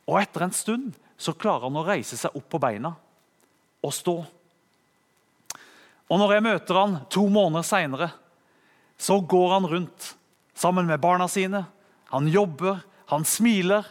Og 0.08 0.22
etter 0.22 0.46
en 0.46 0.56
stund 0.56 0.96
så 1.18 1.34
klarer 1.34 1.68
han 1.68 1.78
å 1.78 1.86
reise 1.86 2.18
seg 2.18 2.34
opp 2.34 2.48
på 2.50 2.62
beina 2.62 2.96
å 3.86 3.94
stå. 3.94 4.16
Og 6.06 6.22
når 6.22 6.36
jeg 6.36 6.46
møter 6.46 6.80
han 6.80 7.00
to 7.12 7.26
måneder 7.32 7.66
seinere, 7.66 8.10
så 8.98 9.20
går 9.20 9.54
han 9.56 9.68
rundt 9.70 10.12
sammen 10.56 10.88
med 10.88 11.02
barna 11.04 11.28
sine. 11.32 11.66
Han 12.14 12.30
jobber, 12.32 12.80
han 13.12 13.26
smiler. 13.26 13.88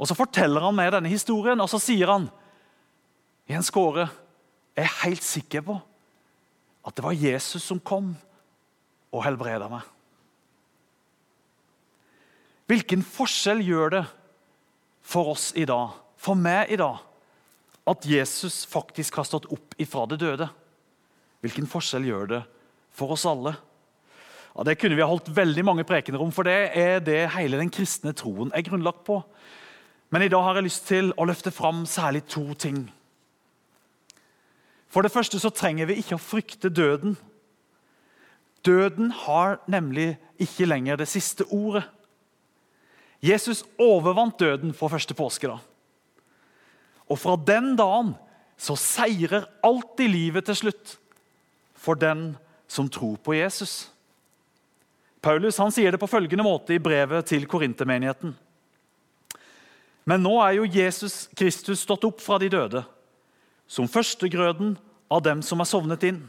Og 0.00 0.08
Så 0.08 0.16
forteller 0.16 0.64
han 0.64 0.76
meg 0.76 0.92
denne 0.94 1.12
historien, 1.12 1.60
og 1.60 1.68
så 1.68 1.78
sier 1.82 2.08
han 2.08 2.30
Jens 3.50 3.70
Kåre, 3.74 4.06
jeg 4.78 4.86
er 4.86 4.98
helt 5.02 5.24
sikker 5.26 5.64
på 5.66 5.74
at 6.86 6.96
det 6.96 7.04
var 7.04 7.18
Jesus 7.18 7.64
som 7.66 7.80
kom 7.82 8.14
og 9.10 9.24
helbreda 9.26 9.66
meg. 9.68 9.82
Hvilken 12.70 13.02
forskjell 13.02 13.60
gjør 13.66 13.94
det 13.96 14.04
for 15.02 15.32
oss 15.34 15.50
i 15.58 15.66
dag, 15.68 15.96
for 16.16 16.38
meg 16.38 16.70
i 16.70 16.78
dag, 16.78 17.02
at 17.90 18.06
Jesus 18.06 18.62
faktisk 18.70 19.18
har 19.18 19.26
stått 19.26 19.48
opp 19.50 19.74
ifra 19.80 20.06
det 20.10 20.20
døde. 20.22 20.46
Hvilken 21.42 21.68
forskjell 21.70 22.06
gjør 22.06 22.30
det 22.34 22.40
for 22.94 23.16
oss 23.16 23.26
alle? 23.28 23.56
Ja, 24.54 24.64
Det 24.64 24.78
kunne 24.78 24.96
vi 24.96 25.02
ha 25.02 25.08
holdt 25.08 25.30
veldig 25.34 25.64
mange 25.64 25.86
prekener 25.86 26.22
om, 26.22 26.32
for 26.32 26.46
det 26.46 26.72
er 26.76 27.00
det 27.00 27.30
hele 27.36 27.58
den 27.58 27.70
kristne 27.70 28.12
troen 28.12 28.52
er 28.54 28.66
grunnlagt 28.66 29.04
på. 29.06 29.22
Men 30.10 30.22
i 30.22 30.28
dag 30.28 30.42
har 30.42 30.58
jeg 30.58 30.66
lyst 30.66 30.86
til 30.88 31.12
å 31.16 31.26
løfte 31.26 31.52
fram 31.54 31.84
særlig 31.86 32.24
to 32.26 32.54
ting. 32.54 32.88
For 34.90 35.06
det 35.06 35.12
første 35.14 35.38
så 35.38 35.52
trenger 35.54 35.86
vi 35.86 36.00
ikke 36.02 36.18
å 36.18 36.22
frykte 36.22 36.68
døden. 36.68 37.14
Døden 38.66 39.12
har 39.24 39.60
nemlig 39.70 40.16
ikke 40.42 40.66
lenger 40.66 40.98
det 40.98 41.08
siste 41.08 41.46
ordet. 41.46 41.86
Jesus 43.22 43.62
overvant 43.78 44.38
døden 44.40 44.74
for 44.74 44.90
første 44.90 45.14
påskedag. 45.14 45.60
Og 47.10 47.18
fra 47.18 47.34
den 47.36 47.74
dagen 47.78 48.14
så 48.60 48.76
seirer 48.78 49.48
alltid 49.66 50.12
livet 50.12 50.46
til 50.46 50.58
slutt 50.62 50.96
for 51.80 51.98
den 51.98 52.34
som 52.70 52.88
tror 52.92 53.16
på 53.24 53.34
Jesus. 53.34 53.88
Paulus 55.20 55.58
han 55.60 55.72
sier 55.74 55.92
det 55.92 56.00
på 56.00 56.08
følgende 56.08 56.44
måte 56.46 56.76
i 56.76 56.82
brevet 56.82 57.26
til 57.28 57.48
korintermenigheten. 57.50 58.34
Men 60.08 60.22
nå 60.24 60.36
er 60.42 60.56
jo 60.58 60.68
Jesus 60.68 61.26
Kristus 61.36 61.84
stått 61.84 62.06
opp 62.08 62.22
fra 62.24 62.38
de 62.40 62.48
døde, 62.52 62.84
som 63.68 63.88
førstegrøden 63.88 64.76
av 65.12 65.24
dem 65.26 65.42
som 65.44 65.60
er 65.60 65.68
sovnet 65.68 66.06
inn. 66.08 66.22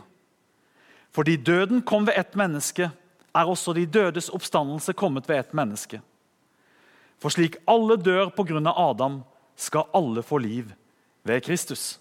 Fordi 1.16 1.38
døden 1.38 1.82
kom 1.84 2.08
ved 2.08 2.20
ett 2.20 2.36
menneske, 2.40 2.92
er 3.32 3.48
også 3.48 3.74
de 3.76 3.86
dødes 3.88 4.30
oppstandelse 4.32 4.94
kommet 4.98 5.28
ved 5.30 5.40
ett 5.40 5.54
menneske. 5.56 6.02
For 7.22 7.32
slik 7.32 7.58
alle 7.70 7.96
dør 8.00 8.32
på 8.36 8.44
grunn 8.50 8.68
av 8.68 8.80
Adam, 8.92 9.22
skal 9.62 9.90
alle 9.94 10.24
få 10.26 10.40
liv 10.42 10.72
ved 11.28 11.44
Kristus. 11.46 12.00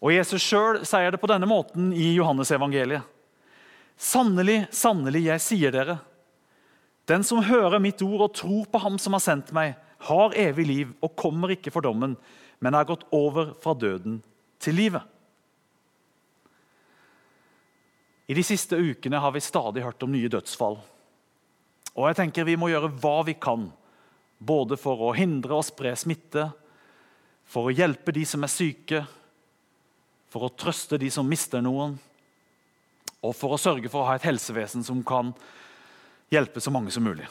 Og 0.00 0.12
Jesus 0.12 0.44
sjøl 0.44 0.82
sier 0.88 1.12
det 1.12 1.20
på 1.20 1.28
denne 1.28 1.48
måten 1.48 1.90
i 1.96 2.12
Johannesevangeliet. 2.14 3.04
Sannelig, 4.00 4.62
sannelig, 4.72 5.26
jeg 5.26 5.44
sier 5.44 5.74
dere, 5.74 5.98
den 7.08 7.24
som 7.26 7.42
hører 7.44 7.82
mitt 7.82 8.00
ord 8.04 8.28
og 8.28 8.34
tror 8.38 8.68
på 8.70 8.80
ham 8.80 8.96
som 9.02 9.16
har 9.16 9.24
sendt 9.24 9.50
meg, 9.56 9.74
har 10.06 10.36
evig 10.38 10.64
liv 10.68 10.92
og 11.04 11.16
kommer 11.20 11.52
ikke 11.52 11.72
for 11.74 11.84
dommen, 11.84 12.14
men 12.60 12.76
er 12.76 12.88
gått 12.88 13.02
over 13.16 13.54
fra 13.60 13.74
døden 13.76 14.20
til 14.62 14.78
livet. 14.78 15.02
I 18.30 18.36
de 18.36 18.44
siste 18.46 18.78
ukene 18.78 19.18
har 19.20 19.34
vi 19.34 19.42
stadig 19.42 19.82
hørt 19.82 20.02
om 20.06 20.12
nye 20.14 20.30
dødsfall. 20.30 20.78
Og 21.98 22.04
jeg 22.06 22.16
tenker 22.20 22.46
Vi 22.46 22.54
må 22.56 22.68
gjøre 22.70 22.92
hva 23.02 23.16
vi 23.26 23.34
kan, 23.34 23.68
både 24.40 24.78
for 24.80 25.04
å 25.04 25.14
hindre 25.14 25.58
og 25.58 25.66
spre 25.68 25.92
smitte, 25.98 26.48
for 27.44 27.68
å 27.68 27.74
hjelpe 27.74 28.14
de 28.14 28.24
som 28.26 28.44
er 28.46 28.52
syke, 28.52 29.02
for 30.30 30.46
å 30.46 30.54
trøste 30.54 30.98
de 31.00 31.10
som 31.12 31.28
mister 31.28 31.62
noen, 31.64 31.96
og 33.20 33.34
for 33.36 33.52
å 33.52 33.60
sørge 33.60 33.90
for 33.92 34.02
å 34.02 34.08
ha 34.08 34.16
et 34.16 34.24
helsevesen 34.24 34.84
som 34.86 35.02
kan 35.04 35.34
hjelpe 36.32 36.62
så 36.62 36.72
mange 36.72 36.92
som 36.94 37.04
mulig. 37.04 37.26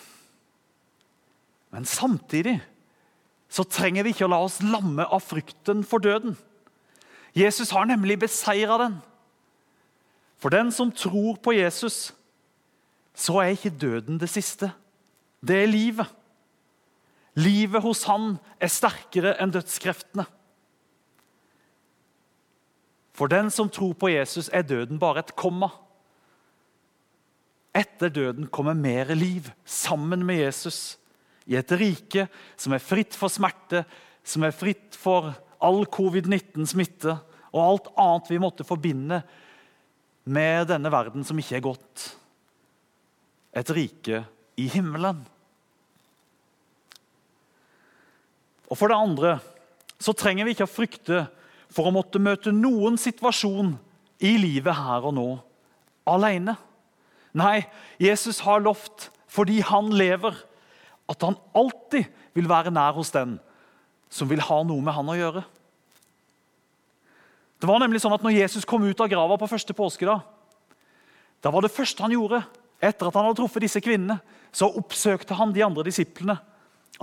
Men 1.74 1.88
samtidig 1.88 2.60
så 3.50 3.66
trenger 3.66 4.06
vi 4.06 4.14
ikke 4.14 4.28
å 4.28 4.34
la 4.34 4.42
oss 4.46 4.60
lamme 4.62 5.08
av 5.10 5.24
frykten 5.26 5.82
for 5.88 6.04
døden. 6.04 6.36
Jesus 7.34 7.72
har 7.74 7.88
nemlig 7.90 8.20
beseira 8.22 8.78
den. 8.84 9.00
For 10.40 10.54
den 10.54 10.70
som 10.72 10.92
tror 10.94 11.40
på 11.42 11.56
Jesus, 11.58 12.12
så 13.18 13.40
er 13.42 13.56
ikke 13.56 13.74
døden 13.74 14.20
det 14.22 14.30
siste. 14.32 14.70
Det 15.42 15.64
er 15.64 15.72
livet. 15.72 16.19
Livet 17.38 17.84
hos 17.84 18.06
han 18.10 18.38
er 18.62 18.72
sterkere 18.72 19.36
enn 19.42 19.54
dødskreftene. 19.54 20.26
For 23.14 23.28
den 23.32 23.52
som 23.52 23.70
tror 23.70 23.94
på 24.00 24.10
Jesus, 24.14 24.48
er 24.56 24.64
døden 24.64 25.00
bare 25.00 25.26
et 25.26 25.36
komma. 25.36 25.70
Etter 27.76 28.10
døden 28.10 28.48
kommer 28.48 28.74
mer 28.74 29.12
liv 29.14 29.52
sammen 29.68 30.24
med 30.26 30.40
Jesus 30.40 30.98
i 31.50 31.58
et 31.60 31.72
rike 31.76 32.28
som 32.58 32.74
er 32.74 32.84
fritt 32.84 33.18
for 33.18 33.32
smerte, 33.32 33.84
som 34.24 34.46
er 34.48 34.56
fritt 34.56 34.98
for 34.98 35.34
all 35.60 35.84
covid-19-smitte 35.92 37.18
og 37.50 37.62
alt 37.64 37.92
annet 38.00 38.32
vi 38.32 38.42
måtte 38.42 38.68
forbinde 38.68 39.22
med 40.30 40.70
denne 40.70 40.92
verden 40.94 41.26
som 41.26 41.40
ikke 41.42 41.58
er 41.58 41.66
godt. 41.66 42.06
Et 43.58 43.72
rike 43.74 44.24
i 44.62 44.68
himmelen. 44.70 45.24
Og 48.70 48.78
For 48.78 48.92
det 48.92 48.98
andre 48.98 49.38
så 50.00 50.14
trenger 50.16 50.48
vi 50.48 50.56
ikke 50.56 50.68
å 50.68 50.72
frykte 50.72 51.26
for 51.74 51.90
å 51.90 51.94
måtte 51.94 52.22
møte 52.22 52.54
noen 52.56 52.98
situasjon 52.98 53.76
i 54.26 54.36
livet 54.40 54.76
her 54.78 55.06
og 55.06 55.16
nå 55.18 55.28
alene. 56.10 56.56
Nei, 57.38 57.62
Jesus 58.02 58.42
har 58.46 58.64
lovt, 58.64 59.10
fordi 59.30 59.60
han 59.66 59.92
lever, 59.94 60.34
at 61.10 61.26
han 61.26 61.38
alltid 61.58 62.08
vil 62.38 62.50
være 62.50 62.74
nær 62.74 62.96
hos 62.98 63.12
den 63.14 63.38
som 64.10 64.30
vil 64.30 64.42
ha 64.42 64.62
noe 64.66 64.82
med 64.82 64.96
han 64.96 65.10
å 65.12 65.18
gjøre. 65.18 65.44
Det 67.60 67.68
var 67.70 67.82
nemlig 67.84 68.02
sånn 68.02 68.16
at 68.16 68.24
når 68.24 68.38
Jesus 68.38 68.66
kom 68.66 68.86
ut 68.88 69.02
av 69.04 69.10
grava 69.12 69.38
på 69.38 69.50
første 69.52 69.76
påskedag, 69.76 70.24
da 71.44 71.52
var 71.54 71.64
det 71.64 71.74
første 71.74 72.04
han 72.04 72.16
gjorde 72.16 72.42
etter 72.80 73.10
at 73.10 73.16
han 73.16 73.28
hadde 73.28 73.40
truffet 73.42 73.64
disse 73.66 73.82
kvinnene, 73.84 74.20
så 74.56 74.70
oppsøkte 74.80 75.36
han 75.38 75.52
de 75.54 75.62
andre 75.66 75.84
disiplene. 75.86 76.38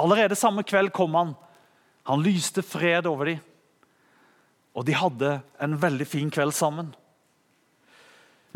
Allerede 0.01 0.39
samme 0.39 0.65
kveld 0.67 0.91
kom 0.97 1.15
han. 1.17 1.35
Han 2.07 2.23
lyste 2.23 2.63
fred 2.63 3.07
over 3.11 3.33
dem. 3.33 3.43
Og 4.77 4.85
de 4.87 4.95
hadde 4.95 5.39
en 5.63 5.77
veldig 5.81 6.07
fin 6.07 6.31
kveld 6.31 6.55
sammen. 6.55 6.93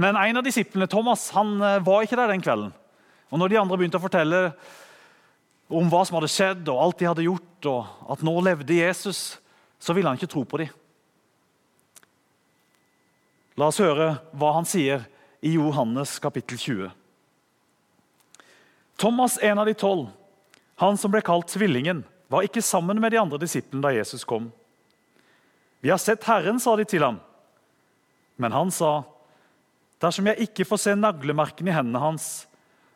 Men 0.00 0.16
en 0.16 0.40
av 0.40 0.44
disiplene, 0.44 0.88
Thomas, 0.88 1.28
han 1.36 1.56
eh, 1.60 1.80
var 1.84 2.04
ikke 2.04 2.16
der 2.16 2.30
den 2.32 2.44
kvelden. 2.44 2.70
Og 3.30 3.40
når 3.40 3.52
de 3.52 3.58
andre 3.60 3.78
begynte 3.78 3.98
å 4.00 4.04
fortelle 4.04 4.40
om 5.70 5.90
hva 5.90 6.02
som 6.06 6.16
hadde 6.18 6.30
skjedd, 6.32 6.62
og 6.72 6.82
alt 6.82 7.00
de 7.00 7.08
hadde 7.08 7.26
gjort, 7.26 7.68
og 7.70 8.12
at 8.14 8.22
nå 8.26 8.32
levde 8.42 8.78
Jesus, 8.78 9.38
så 9.80 9.94
ville 9.96 10.10
han 10.10 10.18
ikke 10.18 10.30
tro 10.32 10.44
på 10.48 10.62
dem. 10.62 10.72
La 13.60 13.68
oss 13.68 13.80
høre 13.82 14.14
hva 14.40 14.54
han 14.56 14.68
sier 14.68 15.04
i 15.44 15.52
Johannes 15.56 16.16
kapittel 16.22 16.58
20. 16.60 16.96
Thomas, 19.00 19.38
en 19.42 19.60
av 19.60 19.68
de 19.68 19.76
tolv, 19.76 20.08
han 20.80 20.96
som 21.00 21.12
ble 21.12 21.22
kalt 21.24 21.48
Tvillingen, 21.52 22.02
var 22.31 22.47
ikke 22.47 22.62
sammen 22.62 23.01
med 23.03 23.11
de 23.11 23.19
andre 23.19 23.40
disiplene 23.43 23.83
da 23.83 23.90
Jesus 23.90 24.23
kom. 24.25 24.53
Vi 25.83 25.90
har 25.90 25.99
sett 25.99 26.25
Herren, 26.29 26.61
sa 26.62 26.77
de 26.79 26.85
til 26.87 27.03
ham. 27.03 27.19
Men 28.38 28.55
han 28.55 28.71
sa, 28.71 29.01
dersom 29.99 30.29
jeg 30.31 30.47
ikke 30.47 30.66
får 30.69 30.81
se 30.85 30.95
naglemerkene 30.95 31.73
i 31.73 31.75
hendene 31.75 32.03
hans 32.03 32.29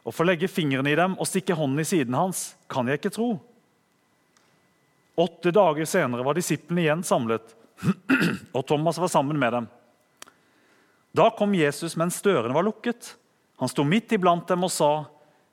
og 0.05 0.15
får 0.15 0.29
legge 0.29 0.51
fingrene 0.53 0.93
i 0.93 0.99
dem 0.99 1.17
og 1.19 1.27
stikke 1.27 1.57
hånden 1.59 1.83
i 1.83 1.89
siden 1.89 2.15
hans, 2.15 2.53
kan 2.71 2.87
jeg 2.87 3.01
ikke 3.01 3.13
tro. 3.17 3.33
Åtte 5.19 5.51
dager 5.55 5.89
senere 5.89 6.27
var 6.27 6.39
disiplene 6.39 6.85
igjen 6.85 7.03
samlet, 7.07 7.57
og 8.57 8.63
Thomas 8.69 9.01
var 9.03 9.11
sammen 9.11 9.41
med 9.41 9.57
dem. 9.57 9.67
Da 11.15 11.27
kom 11.35 11.57
Jesus 11.59 11.97
mens 11.99 12.21
dørene 12.23 12.55
var 12.55 12.67
lukket. 12.67 13.17
Han 13.59 13.71
sto 13.71 13.83
midt 13.87 14.15
iblant 14.15 14.47
dem 14.51 14.67
og 14.67 14.71
sa, 14.71 14.93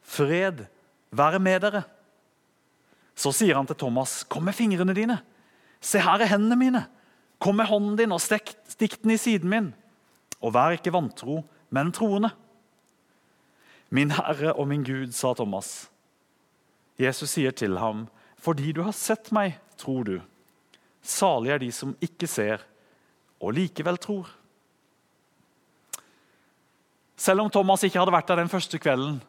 'Fred 0.06 0.67
være 1.10 1.39
med 1.41 1.65
dere.' 1.65 1.84
Så 3.15 3.34
sier 3.36 3.56
han 3.56 3.67
til 3.67 3.76
Thomas, 3.76 4.24
'Kom 4.24 4.43
med 4.43 4.54
fingrene 4.56 4.93
dine. 4.93 5.21
Se, 5.82 6.00
her 6.00 6.21
er 6.21 6.26
hendene 6.26 6.56
mine. 6.56 6.88
Kom 7.39 7.56
med 7.56 7.65
hånden 7.65 7.97
din 7.97 8.12
og 8.12 8.21
stikk, 8.21 8.54
stikk 8.67 9.02
den 9.02 9.12
i 9.12 9.17
siden 9.17 9.50
min. 9.50 9.74
Og 10.41 10.54
vær 10.54 10.78
ikke 10.78 10.93
vantro, 10.93 11.43
men 11.69 11.91
troende.' 11.91 12.32
Min 13.89 14.12
Herre 14.12 14.54
og 14.54 14.67
min 14.67 14.84
Gud, 14.84 15.12
sa 15.12 15.34
Thomas. 15.34 15.89
Jesus 17.00 17.30
sier 17.30 17.52
til 17.52 17.78
ham, 17.78 18.08
'Fordi 18.38 18.71
du 18.71 18.84
har 18.84 18.91
sett 18.91 19.32
meg, 19.32 19.60
tror 19.78 20.04
du.' 20.04 20.21
Salig 21.02 21.52
er 21.52 21.58
de 21.58 21.71
som 21.71 21.95
ikke 22.02 22.28
ser 22.28 22.62
og 23.41 23.54
likevel 23.54 23.97
tror. 23.97 24.30
Selv 27.17 27.41
om 27.41 27.50
Thomas 27.50 27.84
ikke 27.84 28.00
hadde 28.00 28.13
vært 28.13 28.30
der 28.30 28.41
den 28.41 28.50
første 28.50 28.80
kvelden, 28.82 29.21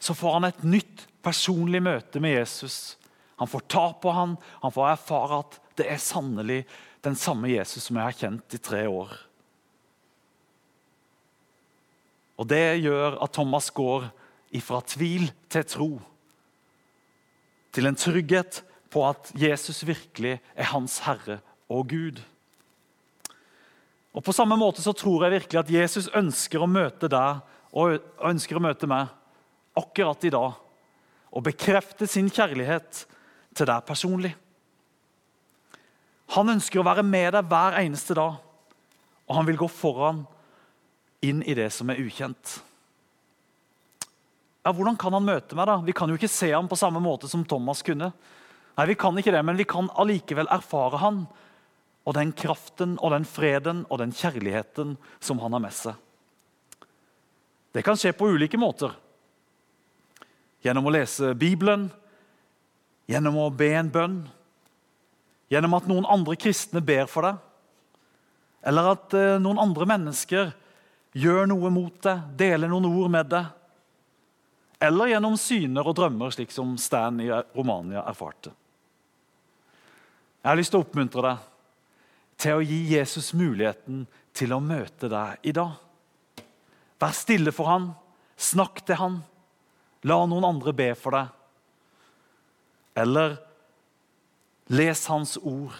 så 0.00 0.14
får 0.16 0.32
han 0.32 0.44
et 0.48 0.64
nytt 0.64 1.06
personlig 1.24 1.82
møte 1.82 2.20
med 2.20 2.38
Jesus. 2.38 2.96
Han 3.40 3.50
får 3.50 3.66
ta 3.70 3.86
på 3.98 4.12
han, 4.14 4.36
han 4.62 4.72
får 4.72 4.90
erfare 4.92 5.40
at 5.42 5.60
det 5.78 5.88
er 5.90 6.02
sannelig 6.02 6.62
den 7.04 7.16
samme 7.18 7.50
Jesus 7.50 7.88
som 7.88 7.98
jeg 7.98 8.06
har 8.06 8.18
kjent 8.18 8.56
i 8.56 8.60
tre 8.62 8.84
år. 8.88 9.14
Og 12.38 12.46
Det 12.50 12.82
gjør 12.82 13.18
at 13.22 13.34
Thomas 13.34 13.70
går 13.74 14.08
ifra 14.54 14.80
tvil 14.86 15.28
til 15.50 15.66
tro. 15.66 15.90
Til 17.74 17.90
en 17.90 17.98
trygghet 17.98 18.62
på 18.90 19.02
at 19.06 19.32
Jesus 19.38 19.82
virkelig 19.86 20.38
er 20.54 20.70
hans 20.70 21.00
Herre 21.06 21.40
og 21.68 21.88
Gud. 21.90 22.22
Og 24.14 24.22
På 24.22 24.32
samme 24.32 24.56
måte 24.58 24.82
så 24.82 24.94
tror 24.94 25.26
jeg 25.26 25.40
virkelig 25.40 25.60
at 25.60 25.74
Jesus 25.74 26.10
ønsker 26.14 26.62
å 26.62 26.70
møte 26.70 27.10
deg 27.10 27.42
og 27.74 27.98
ønsker 28.22 28.58
å 28.58 28.62
møte 28.62 28.86
meg 28.86 29.10
akkurat 29.74 30.22
i 30.22 30.30
dag. 30.30 30.54
Og 31.34 31.42
bekrefte 31.42 32.06
sin 32.06 32.30
kjærlighet 32.30 33.02
til 33.54 33.68
deg 33.70 33.86
personlig. 33.86 34.34
Han 36.34 36.54
ønsker 36.54 36.80
å 36.80 36.86
være 36.86 37.04
med 37.06 37.34
deg 37.36 37.48
hver 37.50 37.78
eneste 37.82 38.16
dag, 38.16 38.38
og 39.24 39.36
han 39.38 39.46
vil 39.48 39.60
gå 39.60 39.68
foran 39.70 40.24
inn 41.24 41.42
i 41.46 41.56
det 41.56 41.70
som 41.72 41.90
er 41.92 42.00
ukjent. 42.02 42.58
Ja, 44.64 44.72
Hvordan 44.72 44.96
kan 44.96 45.12
han 45.12 45.24
møte 45.24 45.56
meg? 45.56 45.68
da? 45.68 45.76
Vi 45.84 45.92
kan 45.96 46.08
jo 46.08 46.16
ikke 46.16 46.30
se 46.32 46.50
ham 46.52 46.68
på 46.68 46.78
samme 46.80 47.00
måte 47.04 47.28
som 47.28 47.44
Thomas 47.44 47.84
kunne. 47.84 48.10
Nei, 48.74 48.86
vi 48.90 48.96
kan 48.98 49.16
ikke 49.18 49.32
det, 49.32 49.44
Men 49.44 49.56
vi 49.60 49.68
kan 49.68 49.90
allikevel 49.94 50.48
erfare 50.50 50.98
han 50.98 51.26
og 52.04 52.14
den 52.16 52.32
kraften 52.32 52.98
og 53.00 53.12
den 53.12 53.24
freden 53.24 53.84
og 53.88 54.00
den 54.00 54.12
kjærligheten 54.12 54.96
som 55.20 55.38
han 55.40 55.52
har 55.52 55.62
med 55.62 55.72
seg. 55.72 55.94
Det 57.72 57.82
kan 57.84 57.96
skje 57.96 58.12
på 58.12 58.28
ulike 58.28 58.58
måter. 58.60 58.92
Gjennom 60.64 60.86
å 60.88 60.92
lese 60.94 61.34
Bibelen, 61.36 61.90
gjennom 63.10 63.38
å 63.42 63.50
be 63.52 63.70
en 63.76 63.90
bønn, 63.92 64.20
gjennom 65.52 65.76
at 65.76 65.88
noen 65.90 66.08
andre 66.08 66.36
kristne 66.40 66.82
ber 66.84 67.08
for 67.10 67.28
deg, 67.28 67.40
eller 68.64 68.94
at 68.94 69.16
eh, 69.18 69.36
noen 69.42 69.60
andre 69.60 69.88
mennesker 69.88 70.52
gjør 71.14 71.46
noe 71.50 71.70
mot 71.72 71.98
deg, 72.02 72.24
deler 72.38 72.72
noen 72.72 72.88
ord 72.88 73.12
med 73.12 73.30
deg, 73.34 73.50
eller 74.84 75.12
gjennom 75.12 75.36
syner 75.40 75.86
og 75.86 75.96
drømmer, 75.96 76.32
slik 76.34 76.52
som 76.52 76.74
Stan 76.80 77.20
i 77.22 77.30
Romania 77.54 78.02
erfarte. 78.08 78.52
Jeg 80.42 80.50
har 80.50 80.58
lyst 80.58 80.74
til 80.74 80.82
å 80.82 80.84
oppmuntre 80.84 81.24
deg 81.24 81.50
til 82.44 82.58
å 82.58 82.64
gi 82.66 82.80
Jesus 82.90 83.30
muligheten 83.38 84.02
til 84.36 84.52
å 84.52 84.60
møte 84.60 85.08
deg 85.08 85.46
i 85.46 85.54
dag. 85.56 85.78
Vær 87.00 87.14
stille 87.16 87.52
for 87.54 87.70
han. 87.70 87.86
Snakk 88.36 88.82
til 88.84 88.98
han. 88.98 89.20
La 90.04 90.18
noen 90.28 90.44
andre 90.48 90.74
be 90.76 90.90
for 90.98 91.16
deg. 91.16 91.30
Eller 92.94 93.36
les 94.72 95.06
hans 95.10 95.36
ord 95.42 95.74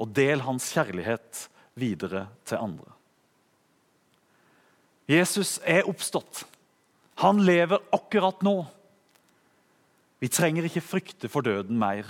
og 0.00 0.12
del 0.16 0.42
hans 0.44 0.68
kjærlighet 0.74 1.46
videre 1.76 2.26
til 2.48 2.60
andre. 2.60 2.92
Jesus 5.06 5.58
er 5.62 5.86
oppstått. 5.86 6.42
Han 7.22 7.44
lever 7.46 7.80
akkurat 7.94 8.42
nå. 8.44 8.58
Vi 10.18 10.28
trenger 10.32 10.66
ikke 10.66 10.82
frykte 10.84 11.30
for 11.30 11.46
døden 11.46 11.78
mer. 11.78 12.08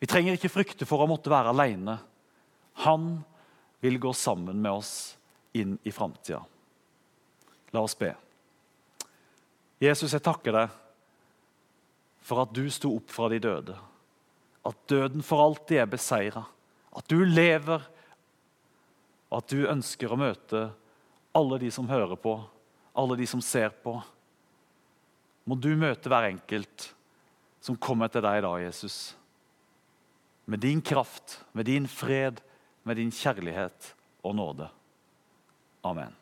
Vi 0.00 0.08
trenger 0.08 0.34
ikke 0.34 0.50
frykte 0.52 0.88
for 0.88 1.04
å 1.04 1.08
måtte 1.08 1.30
være 1.32 1.52
alene. 1.52 1.98
Han 2.84 3.20
vil 3.84 4.00
gå 4.00 4.12
sammen 4.16 4.58
med 4.60 4.72
oss 4.72 4.94
inn 5.56 5.76
i 5.84 5.92
framtida. 5.92 6.40
La 7.70 7.84
oss 7.84 7.94
be. 7.98 8.10
Jesus, 9.80 10.12
jeg 10.12 10.24
takker 10.24 10.56
deg 10.56 10.79
for 12.30 12.44
at 12.44 12.54
du 12.54 12.68
sto 12.70 12.92
opp 13.00 13.10
fra 13.10 13.26
de 13.32 13.40
døde. 13.42 13.74
At 14.66 14.86
døden 14.90 15.24
for 15.26 15.42
alltid 15.42 15.82
er 15.82 15.90
beseira. 15.90 16.44
At 16.94 17.08
du 17.10 17.24
lever, 17.24 17.82
og 19.30 19.40
at 19.40 19.50
du 19.50 19.66
ønsker 19.70 20.12
å 20.12 20.18
møte 20.20 20.68
alle 21.34 21.58
de 21.62 21.70
som 21.74 21.90
hører 21.90 22.18
på, 22.18 22.36
alle 22.98 23.18
de 23.18 23.26
som 23.30 23.42
ser 23.42 23.74
på. 23.82 23.96
Må 25.46 25.58
du 25.58 25.72
møte 25.78 26.10
hver 26.10 26.28
enkelt 26.30 26.90
som 27.62 27.78
kommer 27.78 28.10
til 28.10 28.24
deg 28.24 28.40
i 28.40 28.46
dag, 28.46 28.58
Jesus. 28.68 28.98
Med 30.50 30.62
din 30.62 30.82
kraft, 30.82 31.40
med 31.52 31.66
din 31.70 31.86
fred, 31.90 32.40
med 32.86 32.98
din 32.98 33.12
kjærlighet 33.14 33.92
og 34.26 34.38
nåde. 34.38 34.70
Amen. 35.86 36.19